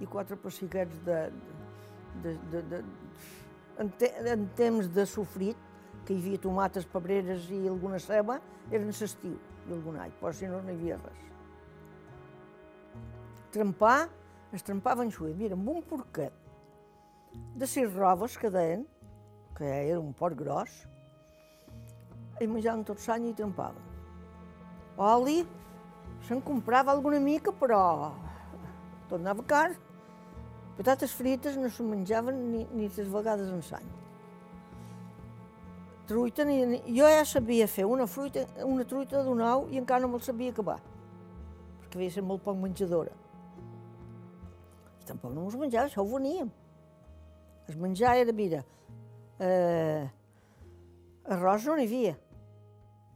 [0.00, 1.20] i quatre pessiquets de,
[2.24, 2.82] de, de, de,
[3.82, 5.60] en, te, en temps de sofrit,
[6.04, 8.38] que hi havia tomates, pebreres i alguna ceba,
[8.70, 11.22] eren l'estiu i algun all, però si no, no hi havia res.
[13.54, 14.08] Trempar,
[14.52, 16.34] es trempaven xuer, mira, amb un porquet
[17.56, 18.84] de sis robes que deien,
[19.56, 20.74] que era un porc gros,
[22.42, 23.90] i menjaven tot l'any i trempaven.
[24.98, 25.40] Oli,
[26.26, 28.12] se'n comprava alguna mica, però
[29.08, 29.68] tot anava car.
[30.74, 33.92] Patates frites no se'n menjaven ni, ni tres vegades en l'any.
[36.06, 40.10] Truita, ni, jo ja sabia fer una, fruita, una truita d'un ou i encara no
[40.12, 40.76] me'l sabia acabar,
[41.80, 43.14] perquè havia estat molt poc menjadora.
[45.00, 46.50] I tampoc no mos menjava, això ho veníem.
[47.72, 48.60] El menjar era, mira,
[49.40, 50.04] eh,
[51.32, 52.18] arròs no n'hi havia.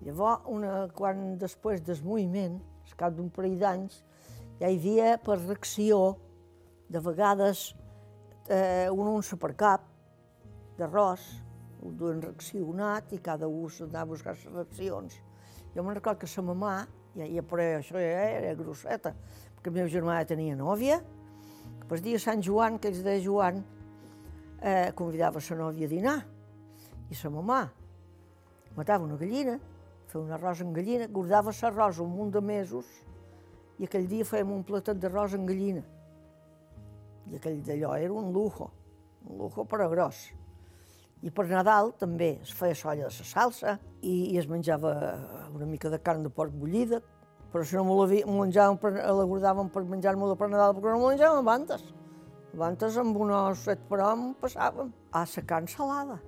[0.06, 2.56] Llavors, una, quan després del moviment,
[2.88, 4.00] al cap d'un parell d'anys,
[4.62, 6.16] ja hi havia per reacció,
[6.88, 7.74] de vegades,
[8.48, 9.84] eh, una unça per cap
[10.78, 11.26] d'arròs,
[11.88, 15.18] ho duen reaccionat i cada un s'anava a buscar les reaccions.
[15.74, 16.74] Jo me'n recordo que sa mamà,
[17.16, 19.14] ja, ja, però això ja era grosseta,
[19.56, 21.00] perquè el meu germà tenia nòvia,
[21.88, 23.62] que el dia Sant Joan, que ells deia Joan,
[24.60, 26.18] eh, convidava sa nòvia a dinar,
[27.08, 27.62] i sa mamà
[28.76, 29.58] matava una gallina,
[30.08, 32.88] feia un arròs amb gallina, guardava l'arròs un munt de mesos
[33.78, 35.82] i aquell dia fèiem un platet d'arròs amb gallina.
[37.28, 38.70] I aquell d'allò era un lujo,
[39.28, 40.28] un lujo però gros.
[41.22, 44.92] I per Nadal també es feia solla de la salsa i, i es menjava
[45.54, 47.00] una mica de carn de porc bullida,
[47.52, 48.06] però si no me la
[48.38, 51.84] menjàvem, per, la guardàvem per menjar-me per Nadal, perquè no me menjàvem abantes.
[52.54, 56.20] Abantes amb un osset per hom passàvem a la carn salada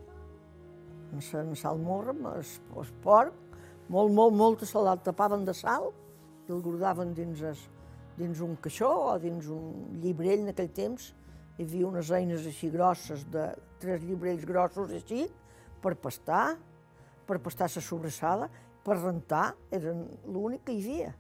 [1.13, 2.45] en en salmorra, amb el,
[2.79, 3.35] el porc,
[3.91, 5.91] molt, molt, molta salat, tapaven de sal
[6.47, 7.65] i el guardaven dins, es,
[8.19, 11.13] dins un caixó o dins un llibrell en aquell temps.
[11.61, 13.51] Hi havia unes eines així grosses, de
[13.83, 15.27] tres llibrells grossos així,
[15.85, 16.55] per pastar,
[17.29, 18.47] per pastar la sobrassada,
[18.81, 21.11] per rentar, eren l'únic que hi havia.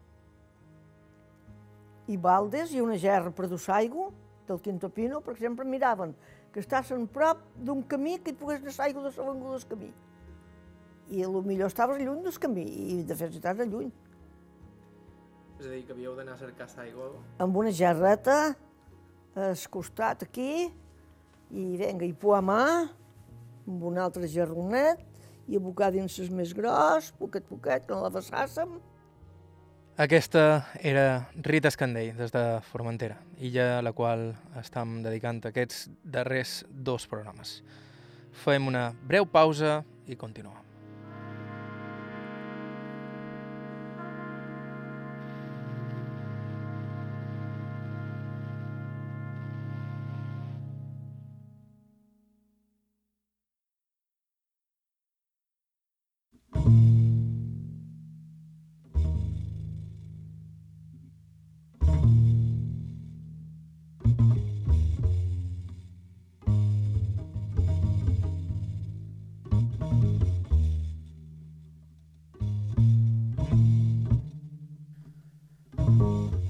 [2.08, 4.08] I baldes i una gerra per dur aigua
[4.48, 6.16] del Quintopino, per exemple, miraven
[6.54, 9.90] que estaven prop d'un camí que hi pogués anar aigua de l'avenguda del camí.
[11.10, 13.92] I potser estaves lluny del camí, i de fet estaves lluny.
[15.60, 17.12] És a dir, que havíeu d'anar a cercar aigua.
[17.44, 18.54] Amb una gerreta,
[19.34, 20.70] al costat aquí,
[21.50, 22.62] i vinga, i poar mà,
[23.66, 25.02] amb un altre gerronet,
[25.50, 28.78] i abocar dins les més gros, poquet, poquet, que no la vessàssim.
[30.00, 30.44] Aquesta
[30.80, 34.30] era Rita Escandell, des de Formentera, illa a la qual
[34.62, 37.58] estem dedicant aquests darrers dos programes.
[38.44, 40.69] Fem una breu pausa i continuem.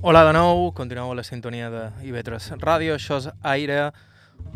[0.02, 3.90] Hola de nou, continueu la sintonia de IB3 Ràdio, això és Aire,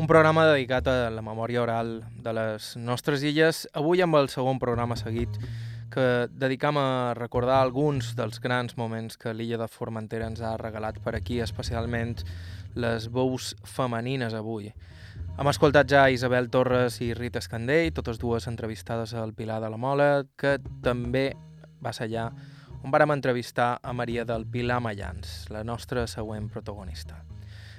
[0.01, 4.57] un programa dedicat a la memòria oral de les nostres illes, avui amb el segon
[4.63, 5.37] programa seguit
[5.93, 11.03] que dedicam a recordar alguns dels grans moments que l'illa de Formentera ens ha regalat
[11.05, 12.17] per aquí, especialment
[12.73, 14.73] les veus femenines avui.
[15.37, 19.77] Hem escoltat ja Isabel Torres i Rita Escandell, totes dues entrevistades al Pilar de la
[19.77, 21.35] Mola, que també
[21.85, 22.31] va ser allà
[22.85, 27.23] on vàrem entrevistar a Maria del Pilar Mayans, la nostra següent protagonista.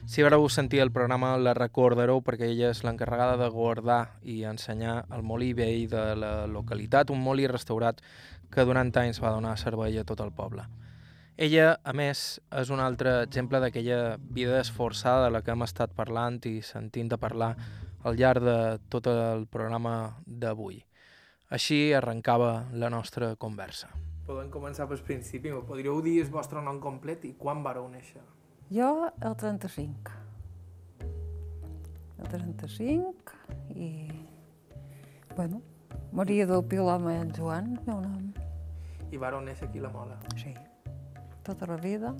[0.09, 5.03] Si vareu sentir el programa la recordareu perquè ella és l'encarregada de guardar i ensenyar
[5.13, 8.01] el molí vell de la localitat, un molí restaurat
[8.49, 10.65] que durant anys va donar servei a tot el poble.
[11.37, 15.93] Ella, a més, és un altre exemple d'aquella vida esforçada de la que hem estat
[15.93, 17.53] parlant i sentint de parlar
[18.05, 18.57] al llarg de
[18.89, 20.81] tot el programa d'avui.
[21.49, 23.93] Així arrencava la nostra conversa.
[24.25, 25.51] Podem començar pel principi.
[25.53, 28.23] Me podríeu dir el vostre nom complet i quan vareu néixer?
[28.73, 30.15] Jo, el 35.
[32.17, 33.35] El 35
[33.75, 33.89] i...
[35.35, 35.61] Bueno,
[36.15, 38.31] Maria del Pilar Maen Joan, el meu nom.
[39.13, 40.17] I vareu néixer aquí a la Mola.
[40.41, 40.55] Sí.
[41.45, 42.15] Tota la vida.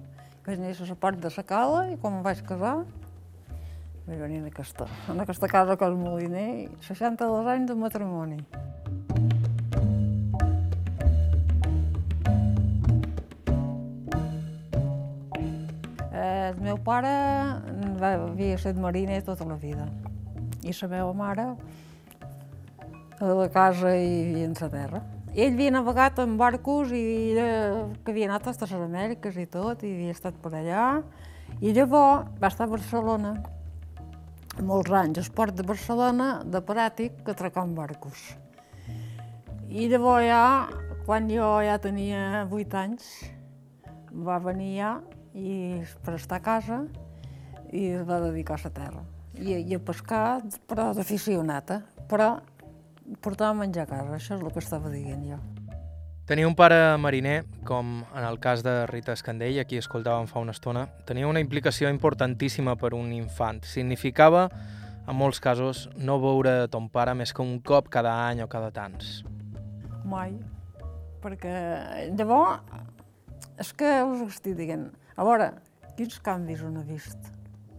[0.45, 2.84] Vaig néixer a la part de la cala i quan em vaig casar
[4.06, 8.38] vaig venir en aquesta, en aquesta casa que és Moliner i 62 anys de matrimoni.
[16.16, 17.11] Eh, el meu pare
[17.99, 19.89] va, havia estat mariner tota la vida
[20.63, 21.47] i la meva mare
[23.20, 25.01] a la casa i a la terra.
[25.36, 27.01] Ell havia navegat en barcos i
[27.34, 27.47] era,
[28.05, 30.86] que havia anat a les Amèriques i tot, i havia estat per allà.
[31.59, 33.34] I llavors va estar a Barcelona
[34.63, 38.24] molts anys, al port de Barcelona, de pràctic, atracant barcos.
[39.68, 40.45] I llavors ja,
[41.03, 43.11] quan jo ja tenia vuit anys,
[44.16, 44.93] va venir ja
[45.36, 46.80] i per estar a casa
[47.76, 49.04] i es va dedicar a la terra.
[49.36, 52.38] I, i a pescar, però d'aficionata, però
[53.22, 55.42] portava menjar a casa, això és el que estava dient jo.
[56.26, 60.42] Tenia un pare mariner, com en el cas de Rita Escandell, a qui escoltàvem fa
[60.42, 63.62] una estona, tenia una implicació importantíssima per un infant.
[63.70, 64.48] Significava,
[65.06, 68.72] en molts casos, no veure ton pare més que un cop cada any o cada
[68.74, 69.20] tants.
[70.10, 70.34] Mai,
[71.22, 71.54] perquè
[72.18, 72.64] llavors
[73.62, 75.51] és que us estic dient, a veure,
[75.95, 77.32] quins canvis on he vist.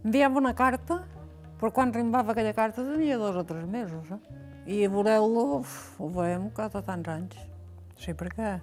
[0.03, 1.03] Enviava una carta,
[1.59, 4.19] però quan arribava aquella carta tenia dos o tres mesos, eh?
[4.67, 7.37] I veureu-lo, ho veiem cada tants anys.
[7.97, 8.57] Sí, perquè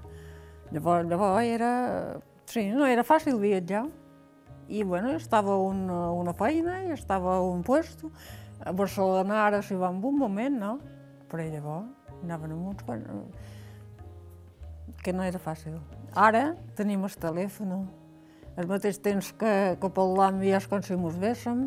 [0.72, 1.70] llavors, llavors era...
[2.50, 3.86] Sí, no era fàcil viatjar.
[4.68, 8.10] I, bueno, estava una, una feina i estava un puesto.
[8.64, 10.78] A Barcelona ara s'hi va en un moment, no?
[11.30, 12.82] Però llavors anaven amb uns
[15.04, 15.76] que no era fàcil.
[16.16, 17.74] Ara tenim el telèfon,
[18.56, 21.66] al mateix temps que, que parlam ja és com si mos véssim,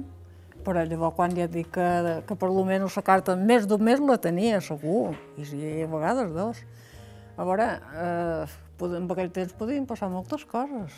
[0.67, 1.87] però llavors quan ja dic que,
[2.27, 6.33] que per almenys la carta més d'un mes la tenia, segur, i si a vegades
[6.35, 6.63] dos.
[7.37, 7.67] A veure,
[8.01, 10.95] eh, en aquell temps podien passar moltes coses.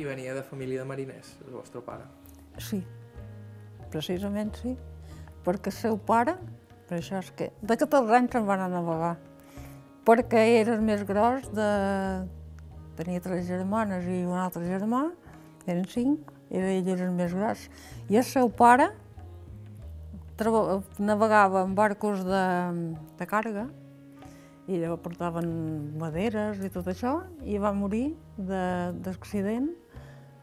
[0.00, 2.06] I venia de família de mariners, el vostre pare.
[2.62, 2.80] Sí,
[3.90, 4.76] precisament sí.
[5.44, 6.36] Perquè el seu pare,
[6.88, 9.16] per això és que de 14 anys se'n van a navegar,
[10.06, 11.70] perquè era el més gros de...
[13.00, 15.06] Tenia tres germanes i un altre germà,
[15.90, 17.68] cinc, era ell era el més gros.
[18.10, 18.90] I el seu pare
[20.98, 22.44] navegava en barcos de,
[23.18, 23.66] de càrrega,
[24.70, 25.48] i portaven
[25.98, 29.68] maderes i tot això, i va morir d'accident,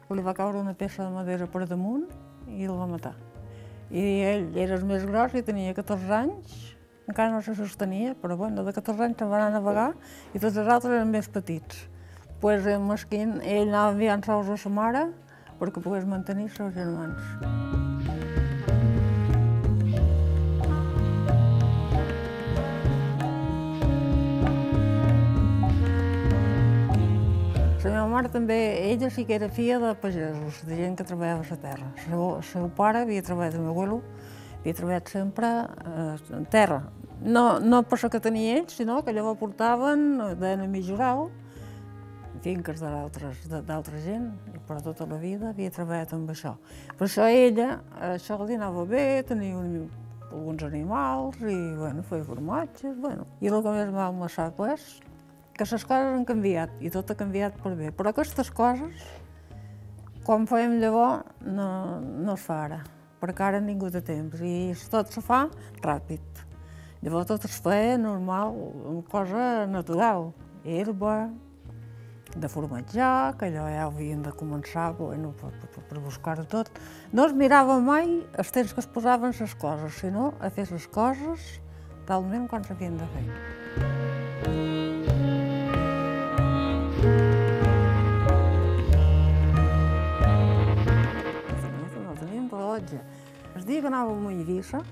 [0.08, 2.06] li va caure una peça de madera per damunt
[2.48, 3.14] i el va matar.
[3.90, 6.56] I ell era el més gros i tenia 14 anys,
[7.08, 9.88] encara no se sostenia, però bueno, de 14 anys se'n va anar a navegar
[10.34, 11.86] i tots els altres eren més petits.
[12.40, 15.08] Pues el mesquín, ell anava enviant sous a sa mare
[15.58, 17.18] perquè pogués mantenir els seus germans.
[27.82, 28.58] La meva mare també,
[28.92, 31.90] ella sí que era filla de pagesos, de gent que treballava a la terra.
[31.96, 33.98] El seu, el seu pare havia treballat, el meu abuelo,
[34.60, 36.84] havia treballat sempre eh, en terra.
[37.18, 40.06] No, no per això que tenia ells, sinó que llavors portaven,
[40.38, 41.26] deien a Mijoral,
[42.42, 44.30] finques d'altra gent,
[44.68, 46.54] però tota la vida havia treballat amb això.
[46.98, 47.80] Per això ella,
[48.12, 49.88] això li anava bé, tenia un,
[50.30, 53.26] alguns animals i, bueno, feia formatges, bueno.
[53.40, 54.88] I el que més m'ha amassat és
[55.58, 57.90] que les coses han canviat i tot ha canviat per bé.
[57.94, 59.08] Però aquestes coses,
[60.26, 61.68] quan fèiem llavors, no,
[62.00, 62.82] no es fa ara,
[63.22, 65.46] perquè ara ningú té temps i tot se fa
[65.82, 66.44] ràpid.
[67.02, 68.54] Llavors tot es feia normal,
[68.90, 70.32] una cosa natural,
[70.66, 71.28] herba,
[72.40, 76.70] de formatjar, que allò ja havien de començar bueno, per, per, per buscar-ho tot.
[77.12, 80.86] No es mirava mai els temps que es posaven les coses, sinó a fer les
[80.94, 81.58] coses
[82.08, 83.26] talment quan s'havien de fer.
[92.06, 93.02] No teníem rellotge.
[93.58, 94.82] El dia que anàvem a Eivissa,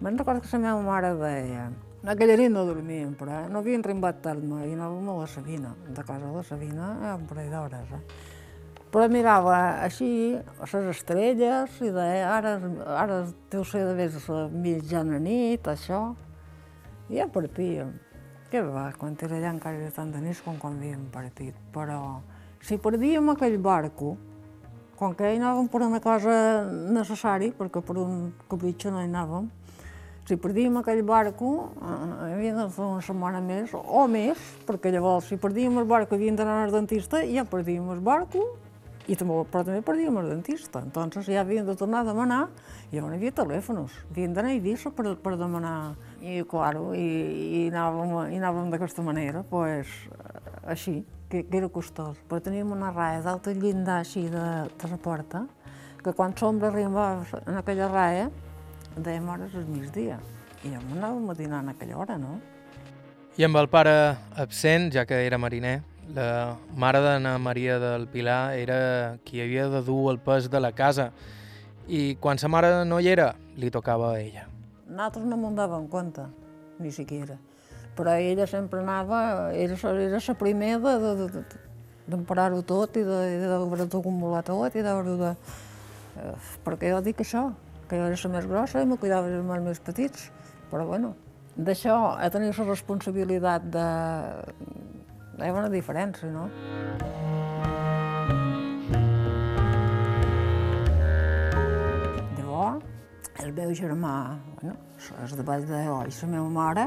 [0.00, 1.70] me'n recordo que la meva mare deia
[2.08, 3.48] aquella nit no dormíem, però eh?
[3.52, 7.14] no havien rimbat tard mai, anàvem a la Sabina, de casa de la Sabina, eh?
[7.14, 7.90] un parell d'hores.
[7.92, 8.38] Eh?
[8.90, 12.56] Però mirava així les estrelles i deia, ara,
[12.98, 13.20] ara
[13.52, 16.00] deu ser de més la mitjana nit, això.
[17.10, 17.92] I ja partíem.
[18.50, 21.54] Què va, quan era allà encara era tant de nit com quan havíem partit.
[21.70, 22.00] Però
[22.66, 24.16] si perdíem aquell barco,
[24.98, 26.32] com que hi anàvem per una cosa
[26.66, 29.46] necessària, perquè per un capritxo no hi anàvem,
[30.30, 35.26] si perdíem aquell barco, eh, havíem de fer una setmana més o més, perquè llavors
[35.26, 38.44] si perdíem el barco havíem d'anar al dentista ja perdíem el barco
[39.10, 40.78] I també, però també perdíem el dentista.
[40.84, 42.44] Entonces ja havien de tornar a demanar,
[42.92, 45.96] i llavors hi havia telèfons, havien d'anar a Eivissa per, per demanar.
[46.20, 47.08] I, claro, i,
[47.58, 49.90] i anàvem, i anàvem d'aquesta manera, pues,
[50.62, 51.00] així,
[51.32, 52.20] que, que era costós.
[52.28, 54.46] Però teníem una raia d'alta llindar així de,
[54.78, 55.42] de la porta,
[56.04, 58.30] que quan l'ombra arribava en aquella raia,
[58.96, 60.18] dèiem hores al migdia.
[60.64, 62.38] I jo m'anàvem a dinar en aquella hora, no?
[63.38, 63.94] I amb el pare
[64.36, 65.80] absent, ja que era mariner,
[66.14, 70.72] la mare d'Anna Maria del Pilar era qui havia de dur el pes de la
[70.72, 71.12] casa
[71.86, 74.46] i quan sa mare no hi era, li tocava a ella.
[74.90, 76.26] Nosaltres no m'ho dàvem compte,
[76.82, 77.38] ni siquiera.
[77.96, 81.44] Però ella sempre anava, era, era la primera de, de, de,
[82.10, 85.34] d'emparar-ho tot i d'haver-ho acumulat tot i d'haver-ho de...
[86.18, 86.34] Eh,
[86.66, 87.50] perquè jo dic això,
[87.90, 90.28] que jo era la més grossa i me cuidava dels més petits.
[90.70, 91.16] Però bueno,
[91.56, 93.86] d'això a tenir la responsabilitat de...
[95.40, 96.44] Hi ha una diferència, no?
[102.36, 102.84] Llavors,
[103.42, 104.14] el meu germà,
[104.60, 104.76] bueno,
[105.24, 106.86] és de baix de jo i la meva mare,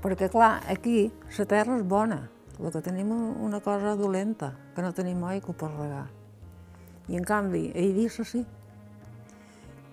[0.00, 2.22] perquè, clar, aquí la terra és bona,
[2.56, 6.06] el que tenim una cosa dolenta, que no tenim aigua per regar.
[7.10, 8.46] I, en canvi, a Eivissa sí.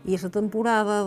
[0.08, 1.02] I la temporada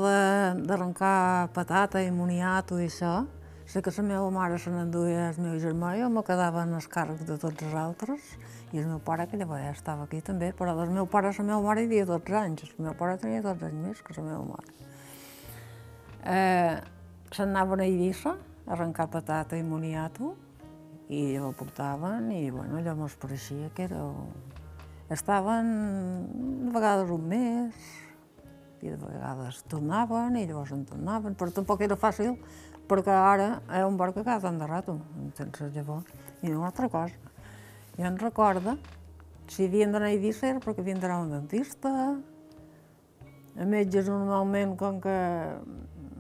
[0.58, 3.24] d'arrencar patata i moniato i això,
[3.64, 6.88] sé que la meva mare se n'enduia el meu germà jo me quedava en els
[6.92, 8.20] càrrecs de tots els altres.
[8.72, 11.44] I el meu pare, que llavors estava aquí també, però del meu pare a la
[11.44, 14.26] meva mare hi havia 12 anys, el meu pare tenia 12 anys més que la
[14.28, 14.76] meva mare.
[16.24, 16.76] Eh,
[17.32, 20.34] Se'n anaven a Eivissa a arrencar patata i moniato
[21.08, 24.04] i ho portaven i bueno, allò mos pareixia que era...
[25.12, 25.66] Estaven
[26.66, 27.88] de vegades un mes
[28.82, 32.34] i de vegades tornaven i llavors en tornaven, però tampoc era fàcil
[32.90, 34.98] perquè ara és un barc que cada tant de rato,
[35.38, 36.10] sense llavors.
[36.42, 37.14] I una altra cosa,
[37.96, 38.76] jo em recorda,
[39.48, 41.92] si havien d'anar a Eivissa era perquè havien d'anar a un dentista,
[43.52, 45.16] a metges normalment, com que,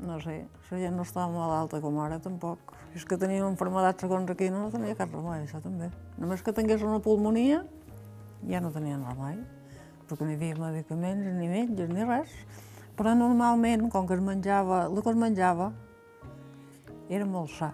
[0.04, 0.42] no sé,
[0.72, 2.72] la gent no estava malalta com ara tampoc.
[2.96, 5.88] És que teníem enfermedats segons aquí, no, no tenia cap remei, això també.
[6.20, 7.62] Només que tingués una pulmonia,
[8.48, 9.40] ja no tenien remei,
[10.12, 12.32] perquè no hi havia medicaments, ni metges, ni res.
[12.98, 15.70] Però normalment, com que es menjava, el que es menjava
[17.08, 17.70] era molt sa.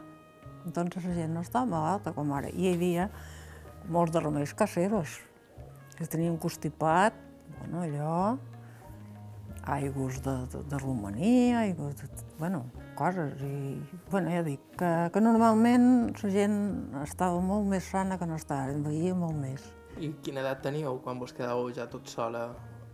[0.64, 2.52] Entonces la gent no estava malalta com ara.
[2.54, 3.08] I hi havia
[3.90, 5.18] molts de remeis caseros,
[5.96, 7.16] que tenien constipat,
[7.58, 8.36] bueno, allò,
[9.68, 12.08] aigües de, de, de Romania, aigües de,
[12.38, 13.42] bueno, coses.
[13.42, 13.80] I,
[14.12, 16.60] bueno, ja dic, que, que normalment la gent
[17.02, 19.66] estava molt més sana que no en veia molt més.
[19.98, 22.48] I quina edat teníeu quan vos quedàveu ja tot sola?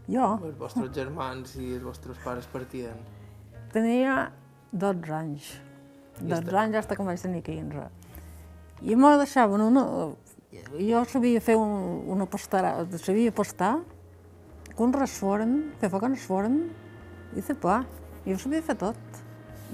[0.09, 0.35] Jo?
[0.45, 2.97] Els vostres germans i els vostres pares partien?
[3.73, 4.31] Tenia
[4.73, 5.51] 12 anys.
[6.21, 7.89] 12 anys fins que vaig tenir 15.
[8.85, 9.85] I me deixaven una...
[10.79, 13.73] Jo sabia fer un, una pastara, sabia pastar,
[14.79, 16.59] con rasforn, fer foc en rasforn
[17.35, 17.81] i fer pa.
[18.27, 19.23] Jo sabia fer tot.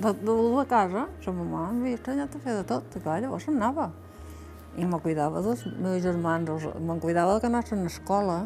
[0.00, 3.58] De, de la casa, la mamà m'havia ensenyat a fer de tot, que llavors se'n
[3.60, 3.90] anava.
[4.78, 8.40] I me cuidava dels meus germans, me'n cuidava que anessin a l'escola.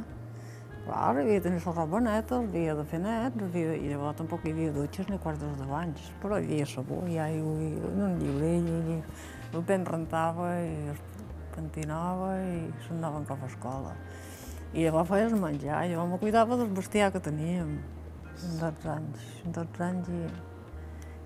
[0.84, 4.44] Clar, havia de tenir la roba neta, havia de fer net, havia, i llavors tampoc
[4.44, 8.18] hi havia dutxes ni quartos de banys, però hi havia sabó, hi havia i un
[8.20, 8.98] llibrell, i
[9.54, 11.00] el pen rentava i es
[11.54, 13.94] pentinava i s'anaven cap a escola.
[14.74, 17.78] I llavors feies menjar, jo me cuidava del bestiar que teníem,
[18.60, 20.22] 12 anys, 12 anys i,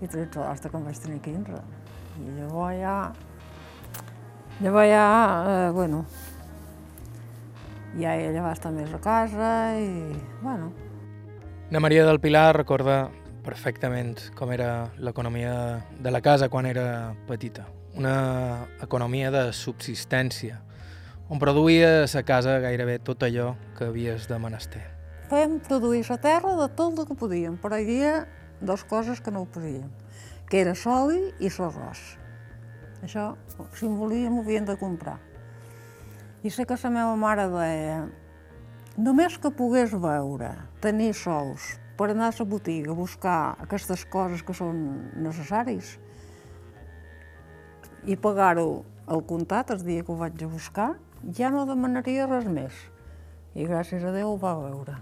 [0.05, 1.63] i 13, fins que em vaig tenir 15.
[2.19, 2.97] I llavors ja,
[4.61, 5.07] llavors ja,
[5.47, 6.05] eh, bueno,
[7.99, 10.73] ja ella va estar més a casa i, bueno...
[11.71, 13.09] Na Maria del Pilar recorda
[13.45, 17.67] perfectament com era l'economia de la casa quan era petita.
[17.99, 20.61] Una economia de subsistència,
[21.29, 24.85] on produïa a casa gairebé tot allò que havies de menester.
[25.29, 28.13] Fèiem produir la terra de tot el que podíem, però hi havia
[28.61, 29.91] dues coses que no ho podíem,
[30.49, 32.01] que era l'oli i l'arròs.
[33.03, 33.33] Això,
[33.75, 35.19] si en volíem, ho havíem de comprar.
[36.43, 38.01] I sé que la meva mare deia
[38.99, 40.51] només que pogués veure,
[40.83, 44.79] tenir sous per anar a la botiga a buscar aquestes coses que són
[45.19, 45.97] necessaris
[48.07, 50.89] i pagar-ho al comptat el dia que ho vaig a buscar,
[51.35, 52.75] ja no demanaria res més.
[53.55, 54.99] I gràcies a Déu ho va veure.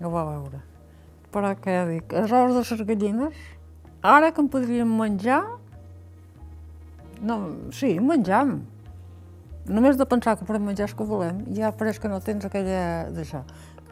[0.00, 0.62] Ho va veure.
[1.32, 3.42] Però què dic, els ous de les gallines,
[4.02, 5.42] ara que en podríem menjar,
[7.22, 7.38] no,
[7.74, 8.60] sí, menjam,
[9.66, 13.10] només de pensar que podem menjar el que volem, ja pareix que no tens aquella
[13.14, 13.44] d'això.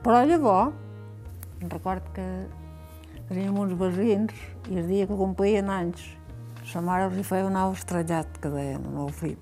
[0.05, 0.74] Però llavors,
[1.68, 2.26] record que
[3.28, 4.35] teníem uns veïns
[4.70, 6.03] i el dia que complien anys,
[6.66, 9.39] sa mare els hi feia un ou estrellat, que deien, un ou fit.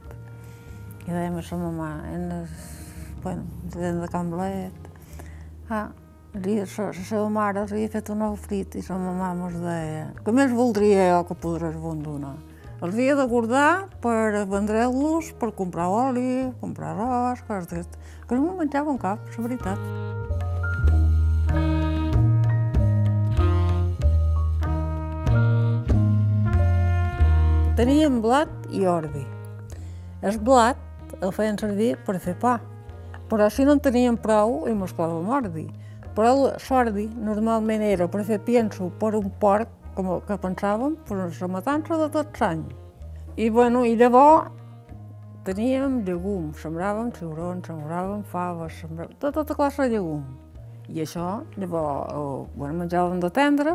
[1.06, 2.50] I dèiem a sa mamà, en el
[3.22, 4.92] bueno, gent de Can Blet.
[5.68, 5.88] Ah,
[6.36, 10.32] i la seva mare havia fet un nou frit i la mamà mos deia que
[10.36, 12.36] més voldria jo que podràs abandonar.
[12.78, 18.44] Els havia de guardar per vendre-los, per comprar oli, comprar arròs, coses d'aquestes, que no
[18.44, 19.82] m'ho menjaven cap, la veritat.
[27.80, 29.24] Teníem blat i ordi.
[30.22, 30.78] El blat
[31.18, 32.60] el feien servir per fer pa,
[33.26, 35.66] però si no en teníem prou, hi mesclàvem ordi.
[36.14, 41.48] Però l'ordi normalment era per fer pienso per un porc, com que pensàvem, per la
[41.50, 42.62] matança de tot l'any.
[43.34, 44.52] I, bueno, i llavors
[45.46, 50.22] teníem llegums, sembràvem ciurons, sembràvem faves, sembràvem tota, tota classe de llegum.
[50.88, 53.74] I això, llavors, eh, bueno, menjàvem de tendre,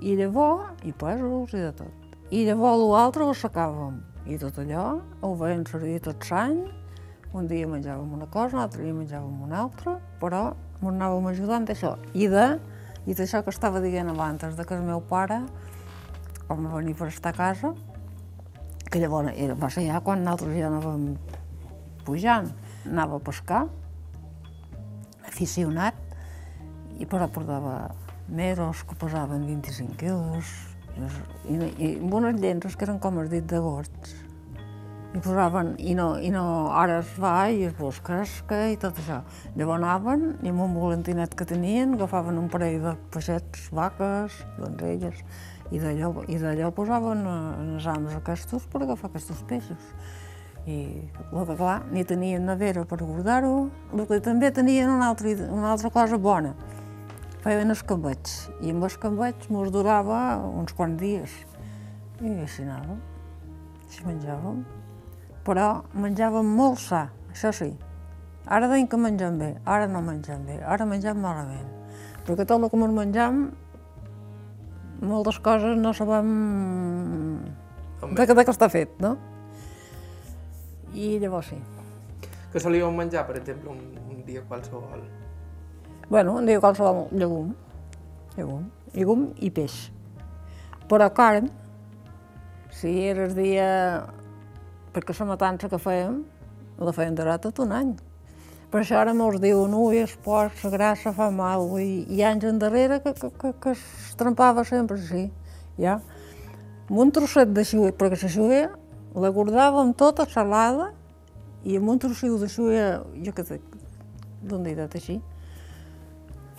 [0.00, 2.16] i llavors, i pèsols i de tot.
[2.34, 4.00] I llavors l'altre ho assecàvem.
[4.28, 4.88] I tot allò
[5.22, 6.58] ho veiem servir tot l'any.
[7.36, 10.48] Un dia menjàvem una cosa, l'altre dia menjàvem una altra, però
[10.80, 11.94] ens anàvem ajudant d'això.
[12.14, 12.48] I de,
[13.08, 15.40] i d'això que estava dient abans, de que el meu pare,
[16.44, 17.72] quan va venir per estar a casa,
[18.88, 21.14] que llavors era, va ser ja quan nosaltres ja anàvem
[22.04, 22.50] pujant,
[22.88, 23.62] anava a pescar,
[25.28, 25.96] aficionat,
[26.98, 27.78] i però portava
[28.28, 30.52] meros que pesaven 25 quilos,
[31.48, 34.16] i, i amb unes llences que eren com el dit de gots.
[35.08, 36.42] I posaven, i no, i no,
[36.76, 39.22] ara es va i es busca esca i tot això.
[39.56, 45.22] Llavors anaven i amb un volentinet que tenien agafaven un parell de peixets, vaques, donzelles,
[45.72, 49.90] i d'allò i d'allò posaven en els ams aquests per agafar aquests peixos.
[50.68, 55.70] I que clar, ni tenien nevera per guardar-ho, el que també tenien una altra, una
[55.72, 56.52] altra cosa bona,
[57.40, 61.38] feien escambets, i amb escambets mos durava uns quants dies.
[62.20, 63.00] I així anàvem,
[63.86, 64.60] així menjàvem.
[65.48, 67.70] Però menjàvem molt sa, això sí.
[68.44, 71.64] Ara deim que mengem bé, ara no mengem bé, ara mengem malament.
[72.26, 73.40] Perquè tot el que ens menjam,
[75.00, 76.28] moltes coses no sabem
[78.02, 79.16] de, de què està fet, no?
[80.94, 81.58] I llavors sí.
[82.52, 85.02] Que solíeu menjar, per exemple, un, un dia qualsevol?
[86.08, 87.54] Bueno, un dia qualsevol llegum,
[88.36, 89.80] llegum, llegum i peix.
[90.88, 91.50] Però carn,
[92.72, 93.68] si era el dia...
[94.94, 96.22] Perquè la matança que fèiem,
[96.78, 97.94] la fèiem durar tot un any.
[98.68, 102.44] Per això ara mos diuen, ui, el porc, la grassa fa mal, i, i anys
[102.50, 105.30] endarrere que, que, que, que es trempava sempre així,
[105.80, 105.98] ja.
[106.88, 108.62] Amb un trosset de xuer, perquè la xuer
[109.18, 110.90] la guardàvem tota salada
[111.64, 112.84] i amb un trosset de xuer,
[113.24, 113.60] jo què sé,
[114.44, 115.16] d'un dit així,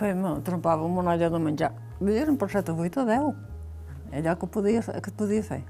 [0.02, 1.72] fèiem, trempàvem una olla de menjar.
[2.00, 3.30] Eren per 7 o 8 o 10.
[4.18, 5.60] Allò que, podia, que podia fer.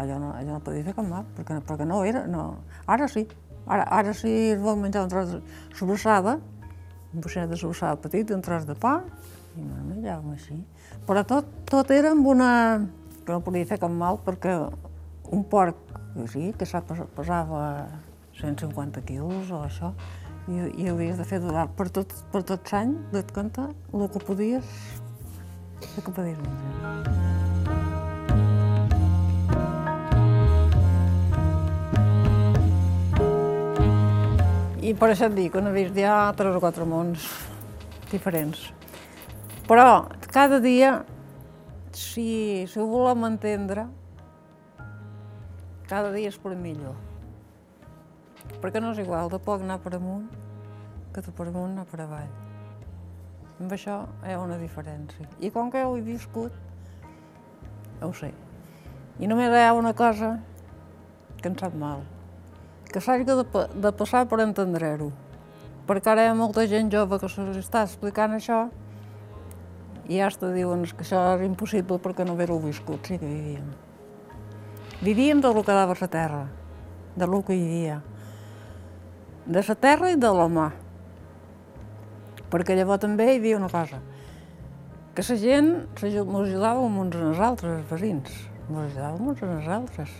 [0.00, 2.44] Allò no, allò no podia fer cap mal, perquè, perquè no era, no.
[2.88, 3.26] Ara sí,
[3.70, 5.40] Ara, ara si es vol menjar un tros de
[5.78, 6.38] sobrassada,
[7.14, 8.96] un boixet de sobrassada petit, un tros de pa,
[9.54, 10.56] i no menjàvem així.
[11.06, 12.50] Però tot, tot era amb una...
[13.20, 14.56] que no podia fer cap mal, perquè
[15.30, 15.78] un porc,
[16.32, 16.66] sí, que
[17.14, 17.60] pesava
[18.40, 19.92] 150 quilos o això,
[20.48, 24.26] i, i havies de fer durar per tot, per tot l'any, de compte, el que
[24.26, 24.76] podies,
[25.92, 27.59] el que podies menjar.
[34.80, 37.24] I per això et dic, una vist ja tres o quatre mons
[38.08, 38.62] diferents.
[39.68, 41.02] Però cada dia,
[41.92, 43.84] si, si ho volem entendre,
[45.90, 46.96] cada dia és per millor.
[48.62, 50.30] Perquè no és igual de poc anar per amunt
[51.12, 52.30] que de per amunt anar per avall.
[53.60, 55.28] Amb això hi ha una diferència.
[55.44, 56.56] I com que ho he viscut,
[58.00, 58.32] ho sé.
[59.20, 60.38] I només hi ha una cosa
[61.42, 62.00] que em sap mal,
[62.90, 63.42] que s'hagi de,
[63.74, 65.10] de passar per entendre-ho.
[65.88, 68.66] Perquè ara hi ha molta gent jove que s'està explicant això
[70.10, 73.68] i ja te diuen que això és impossible perquè no haver-ho viscut, sí que vivíem.
[75.00, 76.44] Vivíem del que dava la terra,
[77.16, 78.00] de lo que hi havia.
[79.46, 80.66] De la terra i de l'home.
[82.50, 84.00] Perquè llavors també hi havia una cosa,
[85.14, 88.34] que la gent ens ajudava uns als altres, els veïns,
[88.66, 90.18] ens ajudàvem uns als altres.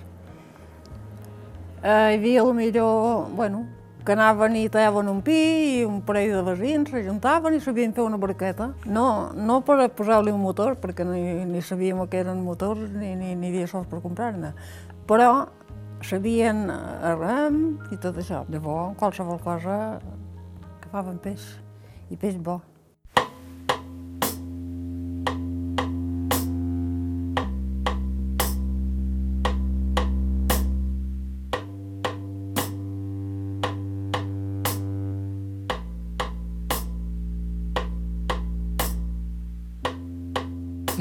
[1.83, 3.65] Eh, hi havia millor, bueno,
[4.05, 5.37] que anaven i tallaven un pi
[5.79, 8.75] i un parell de veïns s'ajuntaven i sabien fer una barqueta.
[8.85, 13.33] No, no per posar-li un motor, perquè ni, ni sabíem que eren motors ni, ni,
[13.35, 14.53] ni havia sols per comprar-ne,
[15.09, 15.49] però
[16.05, 16.67] sabien
[17.17, 17.63] rem
[17.93, 18.45] i tot això.
[18.53, 20.01] Llavors, qualsevol cosa
[20.83, 21.49] que faven peix,
[22.13, 22.61] i peix bo.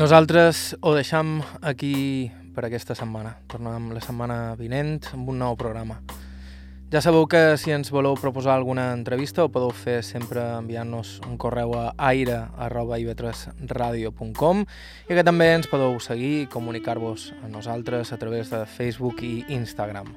[0.10, 3.38] Nosaltres ho deixam aquí per aquesta setmana.
[3.46, 6.02] Tornem la setmana vinent amb un nou programa.
[6.90, 11.38] Ja sabeu que si ens voleu proposar alguna entrevista ho podeu fer sempre enviant-nos un
[11.38, 18.50] correu a aire.ivetresradio.com i que també ens podeu seguir i comunicar-vos a nosaltres a través
[18.50, 20.10] de Facebook i Instagram.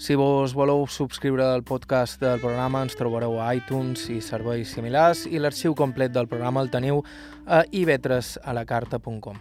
[0.00, 5.26] Si vos voleu subscriure al podcast del programa ens trobareu a iTunes i serveis similars
[5.28, 7.02] i l'arxiu complet del programa el teniu
[7.44, 9.36] a ivetresalacarta.com.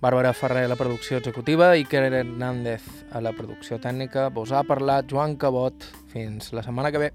[0.00, 4.30] Bàrbara Ferrer a la producció executiva i Keren Hernández a la producció tècnica.
[4.32, 5.84] Vos ha parlat Joan Cabot.
[6.08, 7.12] Fins la setmana que ve.